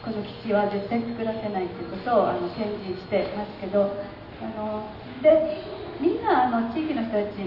[0.04, 3.90] この基地は絶対作らせないということをあの堅持してますけど
[4.38, 4.86] あの
[5.22, 5.66] で
[5.98, 7.42] みんなあの地域の人たち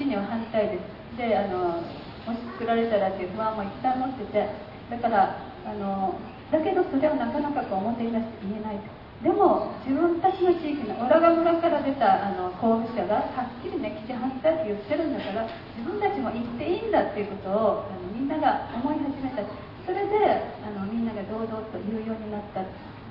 [0.00, 1.84] 基地には反対ですであの
[2.24, 4.48] もし作られたらっていう不安もいっぱい持ってて
[4.88, 5.36] だから
[5.66, 6.16] あの
[6.50, 9.01] だけどそれはなかなかこう表に出して言えないと。
[9.22, 15.46] でも自分たちの地域のオラガ村から出たあの候補者がはっきりね基地反対って言ってるんだから
[15.78, 19.46] 自分たちも行っていいんだっていうことをあのみんなが思い始めた。
[19.86, 22.62] それであのみんなが堂々と言うようになった。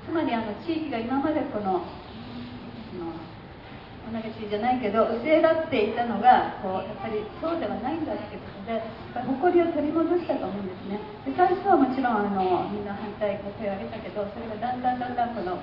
[0.04, 1.80] つまりあの地域が今までこの
[4.12, 8.84] 同じじゃないけど教えらっていたのがこうやっぱりそうではないんだっていうことで
[9.24, 11.00] 誇りを取り戻したと思うんですね。
[11.24, 15.56] で最初はもちろんあのみんな反対声を上げたけどそれがだんだんだんだんこの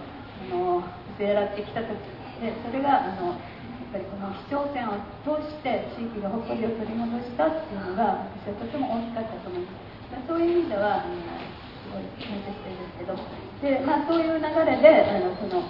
[0.50, 0.84] の
[1.18, 1.94] 据えらってきた時
[2.42, 4.96] でそれがあのやっぱりこの市長選を
[5.26, 10.28] 通して地域が誇りを取り戻したっていうのが私はとても大きかったと思います。
[10.28, 13.14] そういう意味ではあのすごい感謝してるんですけど。
[13.62, 15.64] で、まあ、そういう流れであのその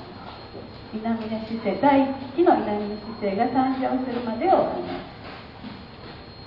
[0.93, 4.85] 稲峰市政第1期の稲峰市政が誕生するまでをあの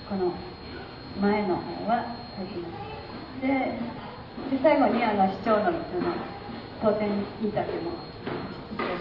[0.09, 0.33] この
[1.21, 3.41] 前の方は書きます。
[3.41, 3.77] で
[4.49, 6.13] で最後にあの市長のその
[6.81, 7.09] 当選
[7.41, 8.12] インタビューも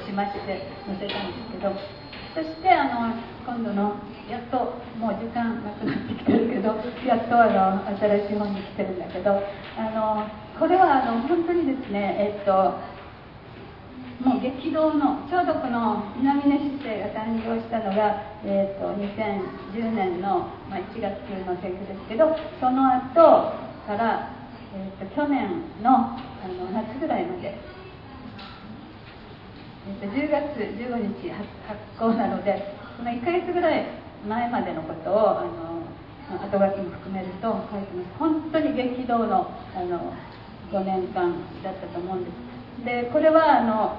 [0.07, 1.73] しまして載せたんですけど
[2.35, 3.15] そしてあの
[3.45, 3.97] 今度の
[4.29, 9.43] やっともう時間なくなってきてるけど やっとあの新しい本に来てるんだけど
[9.77, 10.25] あの
[10.59, 12.75] これはあの本当にですねえっと
[14.23, 23.53] もう激動のちょうどこの南根市政が誕生したのが、えーと、2010年の、まあ、1月の選挙ですけどその後
[23.85, 24.31] から、
[24.77, 27.59] えーと、去年のあの夏ぐらいまで
[29.89, 31.49] えー、と10月15日発
[31.99, 33.87] 行なのでその1か月ぐらい
[34.29, 35.83] 前までのことをあの
[36.39, 38.19] 後書きも含めると書いてます。
[38.19, 40.15] 本当に激動のあの
[40.71, 42.85] 5年間だったと思うんです。
[42.85, 43.97] でこれはあの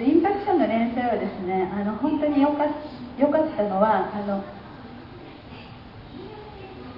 [0.00, 2.72] インパクションの連載はですねあの本当によかか
[3.40, 4.42] ったのはあの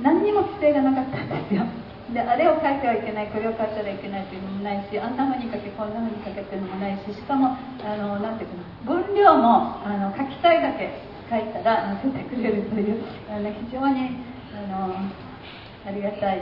[0.03, 1.65] 何にも規制がなかったんですよ。
[2.13, 7.53] であれを書いてはいけないこれを書いたらいけないというのもないしあんなふうに書けこんなふうに書けっていうのもないししかも
[7.85, 10.89] あのなんていうか分量もあの書きたいだけ
[11.29, 14.25] 書いたら載せてくれるというあの非常に
[14.57, 14.97] あの
[15.85, 16.41] ありがたい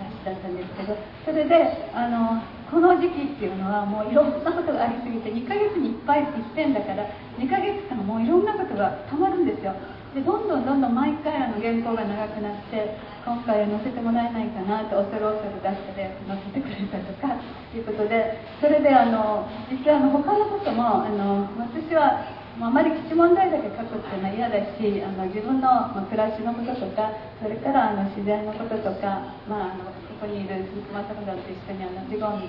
[0.00, 2.40] 雑誌だったんですけどそれであの
[2.72, 7.04] この時期っていうのはもういろんなことがありすぎて2ヶ月にいっぱい一遍だから
[7.36, 9.76] 2ヶ月間もういろんなことがたまるんですよ。
[10.14, 12.94] でどんどんどんどん毎回あの原稿が長くなって
[13.26, 17.34] 今回は載せてもらえないかなと恐る恐る出してで載せてくれたとか
[17.74, 22.30] いうことでそれであの実はあの他のこともあの私は
[22.62, 27.10] あまり基地問題だけ書くっていうのは嫌だしあの自分の、ま暮らしのこととか
[27.42, 32.46] それからあの自然のこととか、まあ、あのここにいる鈴木正さんと一緒にあのジゴン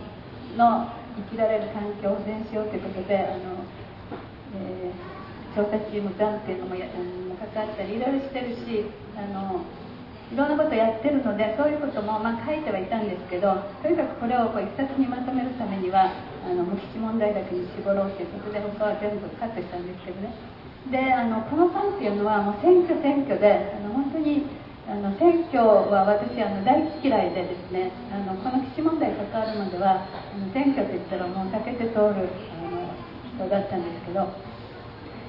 [0.54, 3.66] の生きられる環境を保全しようということであの、
[4.54, 5.25] えー、
[5.56, 9.64] 調査チーム団っていうのもや、うん、関わったりいろいろしてるしあの
[10.32, 16.12] いろんなことやってるのでそういうことも、まあ、書いてはいたんですけどとにかくこれをこう一冊にまとめるためには
[16.44, 20.34] あの無基地問題だけに絞ろうということで他は全部カットしたんですけどね。
[20.92, 24.46] であのこの間っていうのはもう選挙選挙であの本当に
[24.86, 32.94] あの選挙は私あの大嫌いでですねあのこの基地問題関わるまではあの選挙といったらもう避けて通るあの
[33.34, 34.30] 人だったんですけど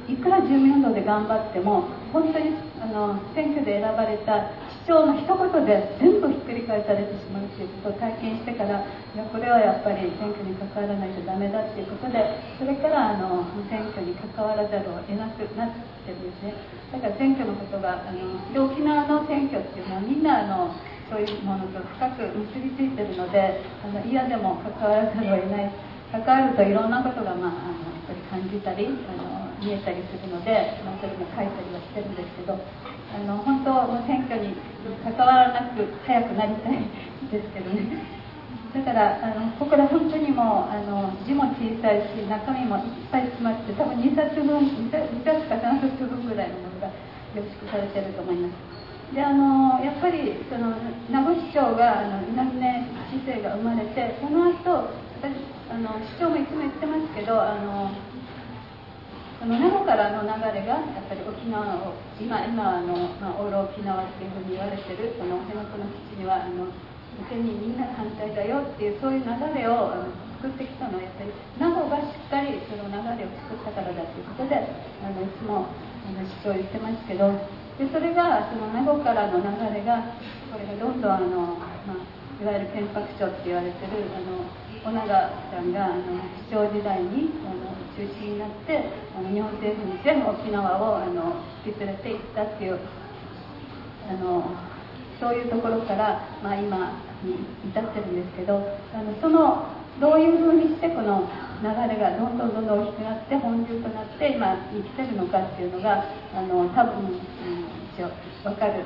[0.08, 4.54] いくら住民運動で頑張っても本当にあの選挙で選ばれた
[4.86, 12.22] 市長の一言で全部ひっくり返されてしまうということを体験してからいやこれはやっぱり選挙に関わらないとダメだっていうことで
[12.58, 15.74] それからあの選挙に関わらざるを得なくなっ
[16.06, 16.54] てるんですね
[16.94, 20.70] だから選挙のことがあの沖縄の選挙っていうのはみんなあの
[21.10, 22.22] そういうものと深く
[22.54, 25.72] 結びついてるのであの嫌でも関わらざるを得ない
[26.12, 34.56] 関わるといろんなことが、まあ、あのやっぱり感じたりあの見えたりするので、まあ、それも書いたりはしてるんですけどあの本当も選挙に
[35.04, 36.84] 関わらなく早くなりたい
[37.30, 38.16] ですけどね。
[38.74, 46.92] だからあのここら本当にもうあの字も小さいし中身もいっぱい詰まって多分2冊分 2, 冊か3冊分ぐらいのものが
[47.32, 48.76] 凝縮されてると思います。
[49.14, 50.74] であのやっぱりその
[51.08, 52.60] 名護市長があの稲峰
[53.08, 54.90] 市政が生まれてその後
[55.22, 55.32] 私
[55.70, 57.90] あの市長もいつも言ってますけどあの
[59.38, 66.72] その名護からの流れがやっぱり沖縄を今今あの、まあ、オール沖縄っていうふうに言われてるその辺野古の基地にはあの
[67.28, 69.92] 全にみんな反対だよっていうそういう流れを
[70.36, 74.56] 作ってきたのはやっぱり名護がしっかりその流れを作ったからだということで
[75.04, 77.32] あのいつもあの主張言ってますけど
[77.80, 80.16] でそれがその名護からの流れが
[80.52, 84.44] これがどんどんあの、まあ、いわゆる天白町って言われてるあの
[84.84, 85.08] 尾長
[85.52, 88.84] さんがあの市長時代にあの中心になって
[89.16, 92.78] あの日本政府に全部沖縄をあの引き連れていったっていう
[94.06, 94.44] あの
[95.18, 97.40] そういうところから、まあ、今に
[97.70, 98.60] 至ってるんですけど
[98.92, 99.64] あのその
[99.98, 101.24] どういうふうにしてこの
[101.64, 106.04] 流れがどんどんどんどん大きくなって本流となって今生きてるのかっていうのが
[106.36, 107.16] あの多分、うん、
[107.96, 108.12] 一応
[108.44, 108.84] 分かる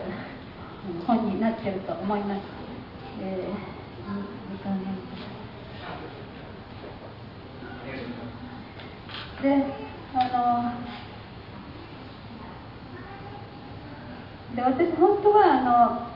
[1.04, 2.40] 本になってると思います。
[3.20, 4.78] えー、時間
[9.43, 9.64] で
[10.12, 10.74] あの
[14.55, 16.11] で私本当はあの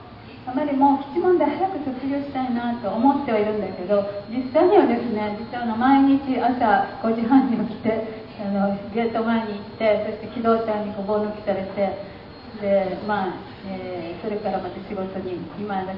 [0.45, 11.97] あまりもう基地問題早く卒業したいなと思ってはいるんだけど実際にはですね実はあの毎日朝5時半に起きてあのゲート前に行ってそして機動隊にごぼう抜きされて
[12.61, 13.35] でまあ、
[13.67, 15.97] えー、それからまた仕事に今私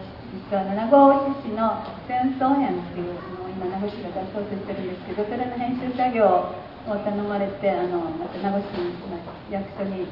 [0.51, 9.19] 実は名護市市の戦争編っていうのを今名護市が出そうとしてるんですけどそれの編集作業をを頼まれてあのまた名護市の
[9.51, 10.07] 役所に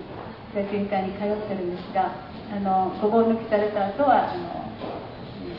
[0.52, 2.14] 教育委員会に通ってるんですが
[2.50, 4.64] あのごぼう抜きされた後はあの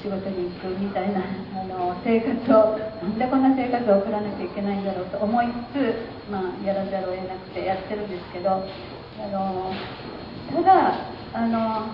[0.03, 1.21] 仕事に行くみたいな
[1.55, 9.71] あの生活をなんでこんな生活を送らなきゃいけないんだろうと思いつつ、まあ、やらざるを得なくてやってるんですけどあの
[10.53, 10.95] ただ
[11.33, 11.87] あの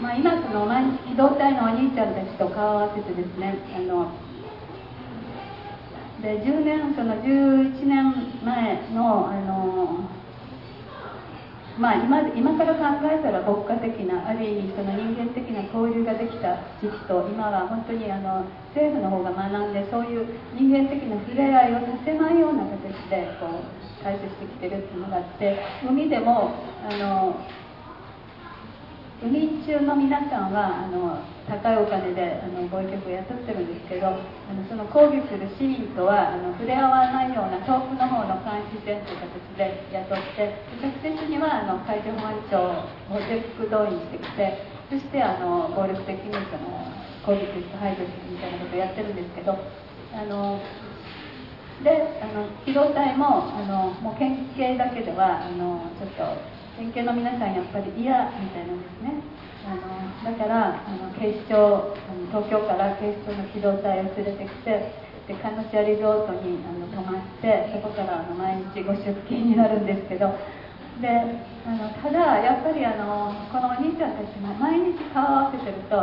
[0.00, 4.10] まあ、今その毎日機動隊のお兄ちゃんたちと顔を合わせてですねあの
[6.22, 8.14] で10年その11年
[8.44, 10.08] 前のあの
[11.76, 26.54] まあ今今から考えたら牧歌的なある意味その人間的な交流ができた時期と今は本当にあの政府の方が学んでそういう人間的な触れ合いをさせないような形でこう対処してきてるっていうのがあって海でも
[26.86, 27.34] あの
[29.22, 34.18] 海中の皆さんはあの高いお金であのご意見を雇ってるんですけどあ
[34.50, 42.82] のその抗議する市民とはあの触れ合わないような遠くの方の監視船という形で雇って直接にはあの海上保安庁
[43.14, 46.90] を全幅動員してきてそしてあの暴力的にその
[47.22, 50.58] 攻撃して排除するみたいなことをやってるんですけどあの
[51.86, 59.20] であの機動隊もあのもう県警だけではあのちょっと先見の皆さんやっぱり嫌みたいなんですね。
[59.62, 64.90] あのだからあの警視庁あの東京から警視庁の機動隊を連れてきて
[65.28, 70.34] でカノシアリゾートにあの泊まってそこからあの毎日ご出勤になるんですけど
[70.98, 75.94] であのただやっぱりあのこのお兄ちゃんたちも毎日顔を合わせてると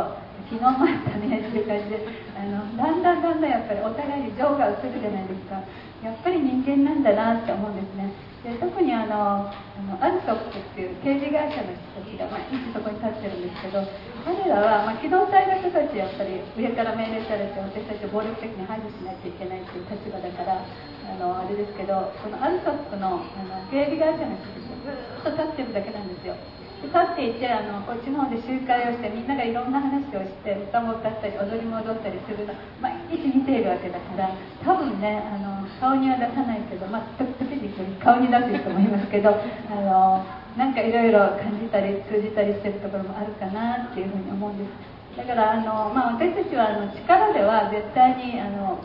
[0.48, 2.06] 昨日もあったねっていう感じで
[2.38, 5.60] あのだんだんだんだんやっぱりお互いに情が移るじゃないですか。
[6.00, 8.29] やっぱり人間なんだなって思うんですね。
[8.40, 13.84] で特にあのあのアルソックっていう刑事会社の人たちがまあ、いつそこに立ってるんですけど
[14.24, 26.36] 彼らは、まあ、機動隊の人たちやっぱり上から命令されて私たちを暴力的に排除しないといけないっていう立場だからあのあれですけどこのアルソックのあの警備会社の人たちがずっと立ってるだけなんですよ。
[26.80, 34.32] で立っていてあのこっちの方で集会をしてみんながいろんな話をして歌も歌ったり踊りも踊ったりするの毎日見ているわけだから
[34.64, 39.36] 多分ねあの顔には出さないけど、まあ、時々顔に出す人もいますけど
[39.68, 40.24] あの
[40.56, 44.90] なんかいろいろ感じたり通じたりしてるところもあるかなっていうふうに思うんです。
[45.16, 48.78] だからあの、まあ、私たちはあの力では絶対にあの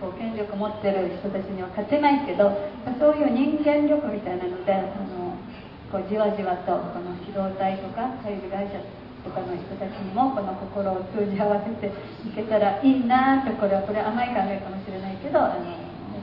[0.00, 2.52] こう権力持ってる人たちには勝てないけど
[3.00, 5.15] そういう人間力みたいなのであの
[5.90, 8.82] こうじわじわとこの機動隊とか警備会社
[9.22, 11.90] とかの人たちにもこの心を通じ合わせて
[12.26, 15.74] いけたらいいなとこれはこれ甘い考えかもしれないけどあの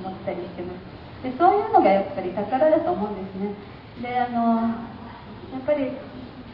[0.03, 0.93] 思ったりしてます。
[1.23, 3.55] でそういうのがやっぱり宝だと思うんですね。
[4.01, 4.67] であの
[5.55, 5.91] やっぱり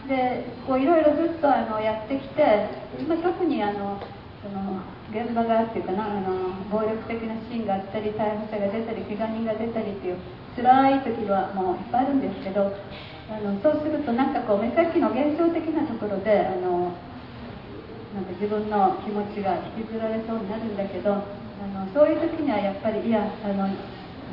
[0.10, 4.01] でこういろいろずっとあのやってきて今特にあの
[4.41, 10.18] その現場がっていうかなあの暴力的なシーンがあったり逮捕者が出たり怪我人が出たりっていう
[10.60, 12.76] 辛い時はもういっぱいあるんですけど
[13.32, 16.91] あのそうするとなんかこう目先の現象的なところであの
[18.12, 23.70] なんか自分の気持ちが引きずられそうになるんだけどあのそういう時にはやっぱりいやあの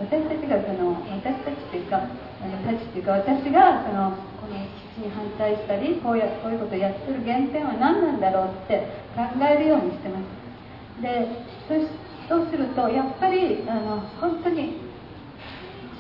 [0.03, 4.59] 私たちがその私たちっていうかあのたちっていうか私がそのこの
[4.97, 8.83] 基地に反対したりこうやこういうことをやってる原点は何なんだろうって
[9.15, 11.03] 考えるようにしてます。
[11.03, 11.47] で
[12.29, 14.86] そうするとやっぱりあの本当に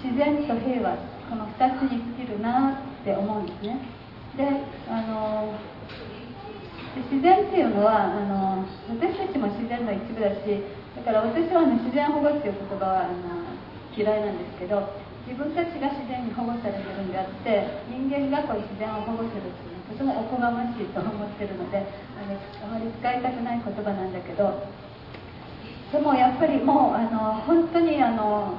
[0.07, 0.95] 自然と平和
[1.27, 3.83] この2つに尽きるなって思うんですね。
[4.39, 4.47] で
[4.87, 5.59] あの
[7.11, 10.63] 自然っていうのはあの私たちも自然の一部だし
[10.95, 13.43] だから私は、ね、自然保護っていう言葉はあの
[13.93, 14.95] 嫌いなんですけど
[15.27, 21.83] 自分たちが自然に保護されてるんであって人間がこう自然を保護するっていうのはとてもおこがましいと思ってるので
[22.15, 24.63] あのあまり使いたくない言葉なんだけど
[25.93, 28.55] でもやっぱりもうあの本当にあの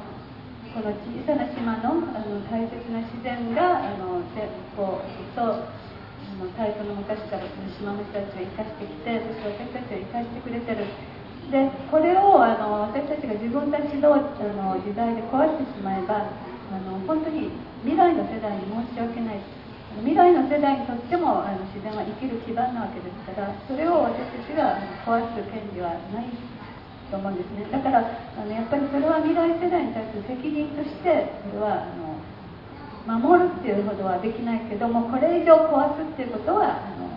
[0.77, 4.21] この小さな島のあの大切な自然があの
[4.77, 5.65] こうとあ
[6.37, 10.85] の太古の昔からこの島の人たちを生かしてきてそして私たちを生かしてくれてる。
[11.49, 17.49] でこれをあの私たちが自分たちのあの時代で壊してしまえばあの本当に
[17.81, 19.41] 未来の世代に申し訳ない。
[20.05, 26.56] 未来の世代にとってもあの自然は生きる基盤なわけですからそれを私たちが壊す権利はない。
[27.09, 37.07] と思うんですねだからあのやっぱりそれは未来世代に対する責任としてそれはあの守るっていうほどはできないけどもこれ以上壊すっていうことはあの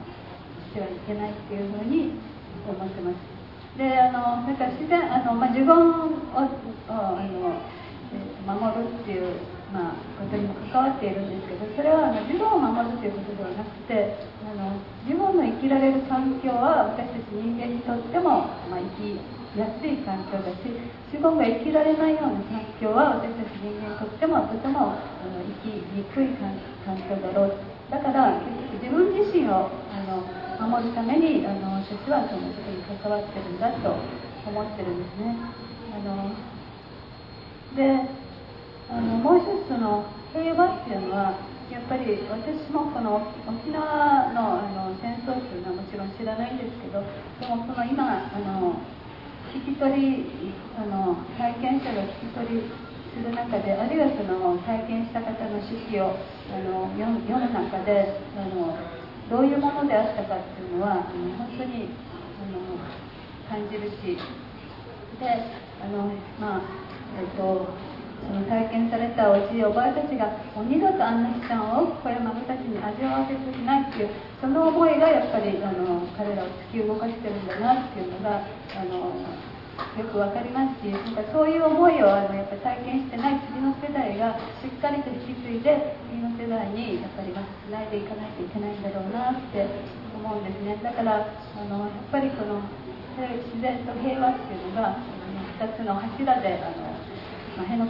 [0.70, 2.14] してはいけないっていうふうに
[2.68, 6.30] 思ってますであのだから自然あの、まあ、自分を
[6.88, 7.54] あの、
[8.46, 9.34] 守るっていう
[9.70, 14.74] まあ、ことにも関わっているんですけどそれはあの自分を守るということではなくてあの
[15.06, 19.14] 自分の生きられる環境は私たち人間にとっても、まあ、生き
[19.58, 20.62] やすい環境だし
[21.10, 24.94] 自分が生きられないような環境は私たち人間にとってもとても
[25.64, 26.54] 生きにくい環
[27.02, 27.54] 境だろう。
[27.90, 28.46] だから結
[28.78, 30.22] 局自分自身をあの
[30.70, 33.96] 守るためにあの私はそのことに関わってるんだと
[34.46, 35.34] 思ってるんですね。
[35.90, 36.30] あの
[37.74, 38.06] で
[38.88, 41.34] あのもう一つの平和っていうのは
[41.70, 47.02] やっぱり私もこの沖縄のあの戦争っていうのはもちろん知らないんですけど
[47.38, 48.74] でもこの今あの
[49.50, 50.26] 聞き取り
[50.78, 52.70] あの体験者が聞き取り
[53.10, 56.14] する中であるいはその体験した方の手記を
[56.54, 58.78] あの読む中であの
[59.28, 61.90] どういうものであったかっていうのはあの本当に
[62.38, 62.78] あの
[63.50, 64.16] 感じるし
[65.18, 65.26] で
[65.82, 66.62] あのまあ
[67.18, 67.74] えっと
[68.26, 74.10] その体験されたおじいおばあたちがもう二度とあんな悲惨をこれ孫たちに味わわせたくないっていう
[74.40, 78.44] その思いがやっぱりあの彼らを突き動かしてるんだなっていうのが
[78.76, 79.16] あの
[79.96, 89.66] よく分かりますしなんかそういう思いをあのやっぱ体験してない次の世代がしっかりと引き継いで次の世代にやっぱりまつないでいかないといけないんだろうなって
[90.12, 90.76] 思うんですね。
[90.84, 92.60] だからあのやっぱりこの
[93.16, 94.96] 自然と平和っていうのが
[95.58, 96.99] 2つの柱であの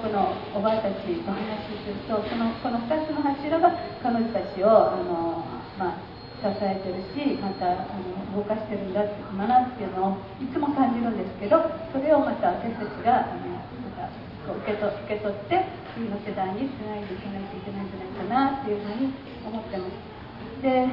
[0.01, 3.69] まあ、辺野古のおばあたちと話するとそのこの2つの柱が
[4.03, 5.45] 彼女たちをあの、
[5.77, 6.01] まあ、
[6.41, 11.61] 支えてるしまたあの動かしてるんだって学っていうのをいつも感じるんですけど
[11.93, 14.09] それをまた私たちがあのまた
[14.49, 19.13] こう受けと受け取って次の世代につないでいかないといけないんじゃないかなっていうふうに
[19.45, 20.65] 思ってます。
[20.65, 20.89] で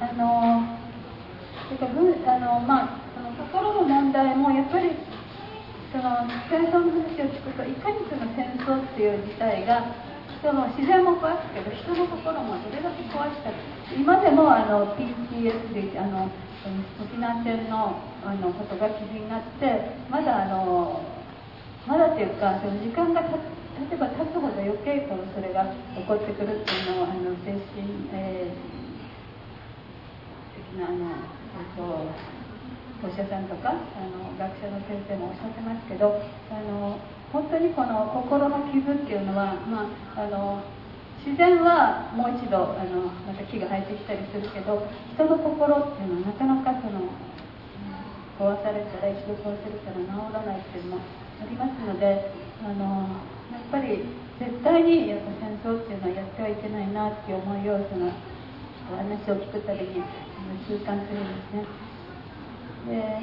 [0.00, 0.78] あの
[1.68, 5.07] あのまあその心の問題もやっぱり
[5.90, 9.88] その戦争の話を聞くといかにその戦争っていう事態が
[10.38, 13.50] 人の自然も壊すけど人の心もどれだけ壊した
[13.96, 16.30] 今でもあの PTSD あの
[17.00, 21.00] 沖縄戦のあのことが記事になってまだあの
[21.86, 27.58] まだっていうかその時間がた例えば経つほど余計このそれが起こってくるっていうのをあの精神、
[28.12, 32.37] えー、的なあの、えっと
[33.02, 36.18] お医者さんとかあの学者の先生もおっしゃってますけど
[36.50, 36.98] あの
[37.32, 39.86] 本当にこの心の傷っていうのは、ま
[40.16, 40.62] あ、あの
[41.22, 44.82] 自然はもう一度あのまた木が生えてきたりするけど
[45.14, 47.06] 人の心っていうのはなかなかその
[48.38, 51.02] 壊されたら一度壊されたら治らないっていうのも
[51.42, 52.32] ありますので
[52.64, 53.14] あの
[53.52, 54.06] やっぱり
[54.38, 58.10] 絶対にやっぱ戦争っていうのはやってはいけないなっていう思いをその
[58.96, 60.02] 話を聞くたびに
[60.66, 61.87] 痛感するんですね。
[62.88, 63.20] で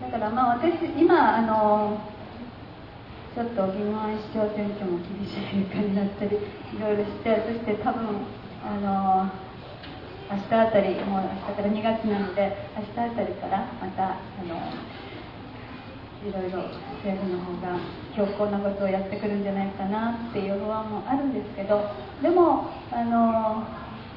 [0.00, 1.98] だからまあ私今あの
[3.34, 6.40] ちょっと宜野湾市長選挙も厳しい結果になったりい
[6.80, 8.26] ろいろしてそして多分
[8.64, 9.30] あの
[10.28, 14.56] 明日あたりもう明日から2月なので明日あたりからまたあの
[16.26, 16.66] いろいろ
[17.04, 17.78] 政府の方が
[18.16, 21.90] 強硬なことをやってくるんじゃないかなっていう不安もあるんですけど
[22.22, 23.62] でもあの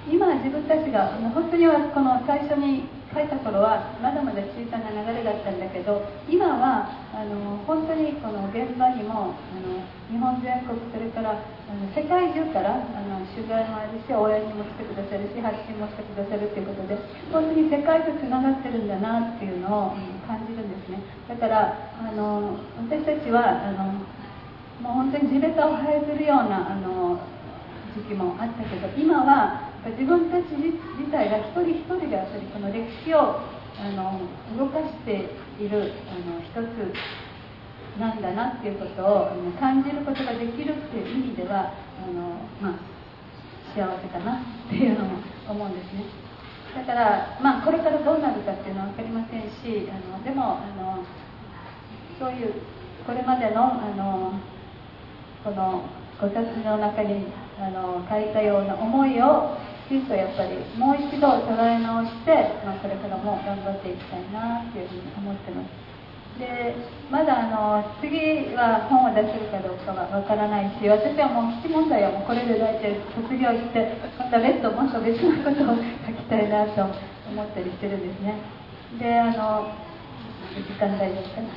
[0.09, 9.81] 今自分たちが本当にはこの最初に書いた頃はまだまだ小さな流れだったんだけど今はあの本当にこの現場にもあの
[10.13, 16.97] 日本全国それからあの世界中からあの取材もあるし応援にも来てくださるし発信もしてくださるということで
[17.33, 19.97] 本当に世界とつながってるんだなっていうのを
[20.29, 21.01] 感じるんですね。
[21.25, 24.05] だからあの私たちはあの
[24.85, 27.19] もう本当に地べたを這いずるようなあの
[27.97, 33.39] 時期もあったけど今は自分たち自体が一人一人がやっぱりこの歴史を
[33.79, 34.19] あの
[34.57, 41.73] 動かしているあの一つなんだなっていうことを感じることができるっていう意味では
[42.03, 42.79] あの、まあ、
[43.73, 45.17] 幸せかなっていうのも
[45.47, 46.03] 思うんですね。
[46.75, 51.03] だから、まあ、これからどうなるかっていうのは分かりませんしあのでもあの
[52.19, 52.53] そういう
[53.05, 54.33] これまでのあの
[55.43, 55.83] この
[56.21, 57.27] ご冊の中に
[57.57, 59.57] あの書いたような思いを
[59.89, 62.29] きちんとやっぱりもう一度捉え直して、
[62.61, 65.89] まあ、これからも頑張っていきたいなっていうふうに思ってます。
[66.37, 66.77] で
[67.09, 76.85] まだあの次は本を出せるかどうかはわからないし私はもう基地問題はもうこれで大体卒業してまた別途もっと別のことを書きたいなと
[77.33, 78.37] 思ったりしてるんですね。
[79.01, 79.73] であの
[80.53, 81.49] 時間大丈夫かな、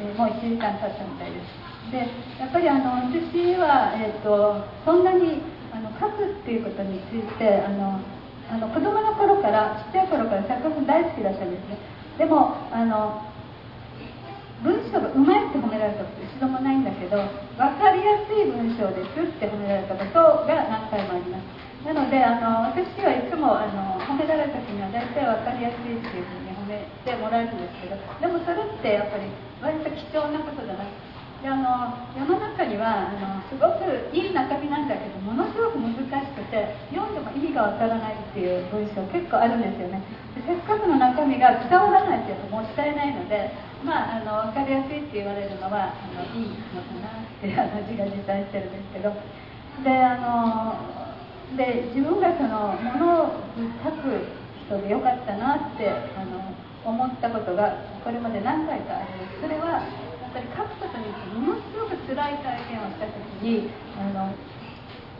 [0.00, 1.61] え、もう1時間経ったみたいです。
[1.90, 2.08] で
[2.38, 8.00] やっぱりあの私は、えーと、そんなにあの書くっていうことについてあの
[8.52, 11.78] あの子供の頃からちっちゃい頃から作文大好きだったんですね。
[12.18, 13.24] でもあの
[14.62, 17.18] 文章がうまいって褒められたこと一度もないんだけど
[17.58, 21.62] 分かりやすい文章ですって褒められたことが何回もあります。
[21.82, 29.26] なのであの私はいつもあの褒められた時には大体分かりやすいっていうふうに褒めてもらえるんですけどでもそれってやっぱり
[29.58, 30.86] 割と貴重なことだな
[31.42, 33.82] であの世の中にはあのすごく
[34.14, 36.06] いい中身なんだけどものすごく難し
[36.38, 40.06] くて読んでも意味がわからないっていう文章結構あるんですよね。
[40.38, 43.50] でせっかくの中身が伝わらないっていうともったいないので
[43.82, 49.12] まああの分かりやすいって言われるのはあのいいのかなっていう話が実際してるんですけど。
[49.82, 50.76] であの
[51.56, 53.34] で自分がそのものを
[53.82, 54.24] 書く
[54.66, 59.40] 人でよかったなってあの思ったことがこれまで何回かあります。
[59.40, 59.82] それは
[60.32, 63.68] ぱり書くことによってものすごく辛い体験をした時に
[64.00, 64.32] あの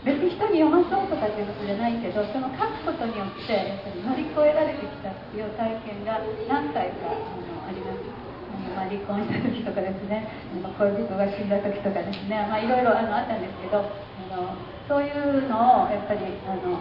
[0.03, 6.19] 別に人に読まそうとかっていうことじゃないけどその書くことによってやっぱり乗り越えられてきたっていう体験が
[6.51, 8.33] 何回かあのあります。
[8.73, 10.29] まあ、離婚した時とかですね、
[10.63, 13.85] まあ、恋人が死んだ時とかですね、まあ、いろいろあのあったんですけどあ
[14.33, 14.57] の
[14.89, 16.81] そういうのをやっぱりあの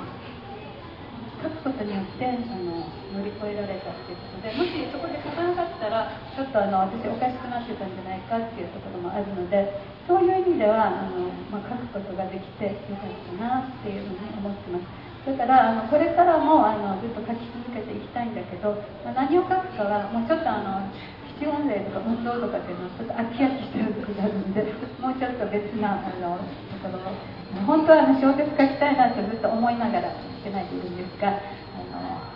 [1.41, 2.85] 書くことによってあの
[3.17, 14.85] 乗り越えられたっていうことでもしそこで書かなかったらちょっとあの私おかしくなってたんじゃないかっていうところもあるのでそういう意味ではあの、まあ、書くことができてよかったなっていうふうに思ってます。
[15.21, 18.73] だからあのこれからもあのずっと書き続けていきたいんだけど、
[19.05, 20.89] まあ、何を書くかはもうちょっとあの
[21.37, 24.61] 基本例とか運動とかっていうのはちょっと飽き飽きしてる時があるんで
[24.97, 32.31] もうちょっと別なあのところを本当はあの小説書きたいなってずっと思いながらしてないでいるんですがあの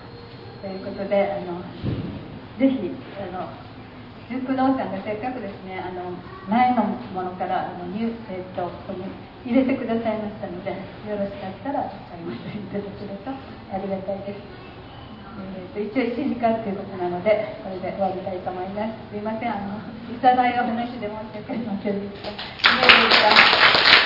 [0.62, 1.62] ということであの
[2.60, 3.48] ぜひあの
[4.30, 6.18] 純不動産がせっかくですねあの
[6.50, 9.06] 前のものからあのニュ、えー、とここに
[9.46, 10.72] 入れてくださいましたので
[11.06, 14.42] よろしかったらありませんいただけるとありがたいです、
[15.78, 19.14] えー、と一応1時間ということなのでこれで終わりたいと思います。
[19.14, 19.54] すいません。
[19.54, 19.78] あの
[20.10, 24.05] いただいお話で申し訳ありませんでした。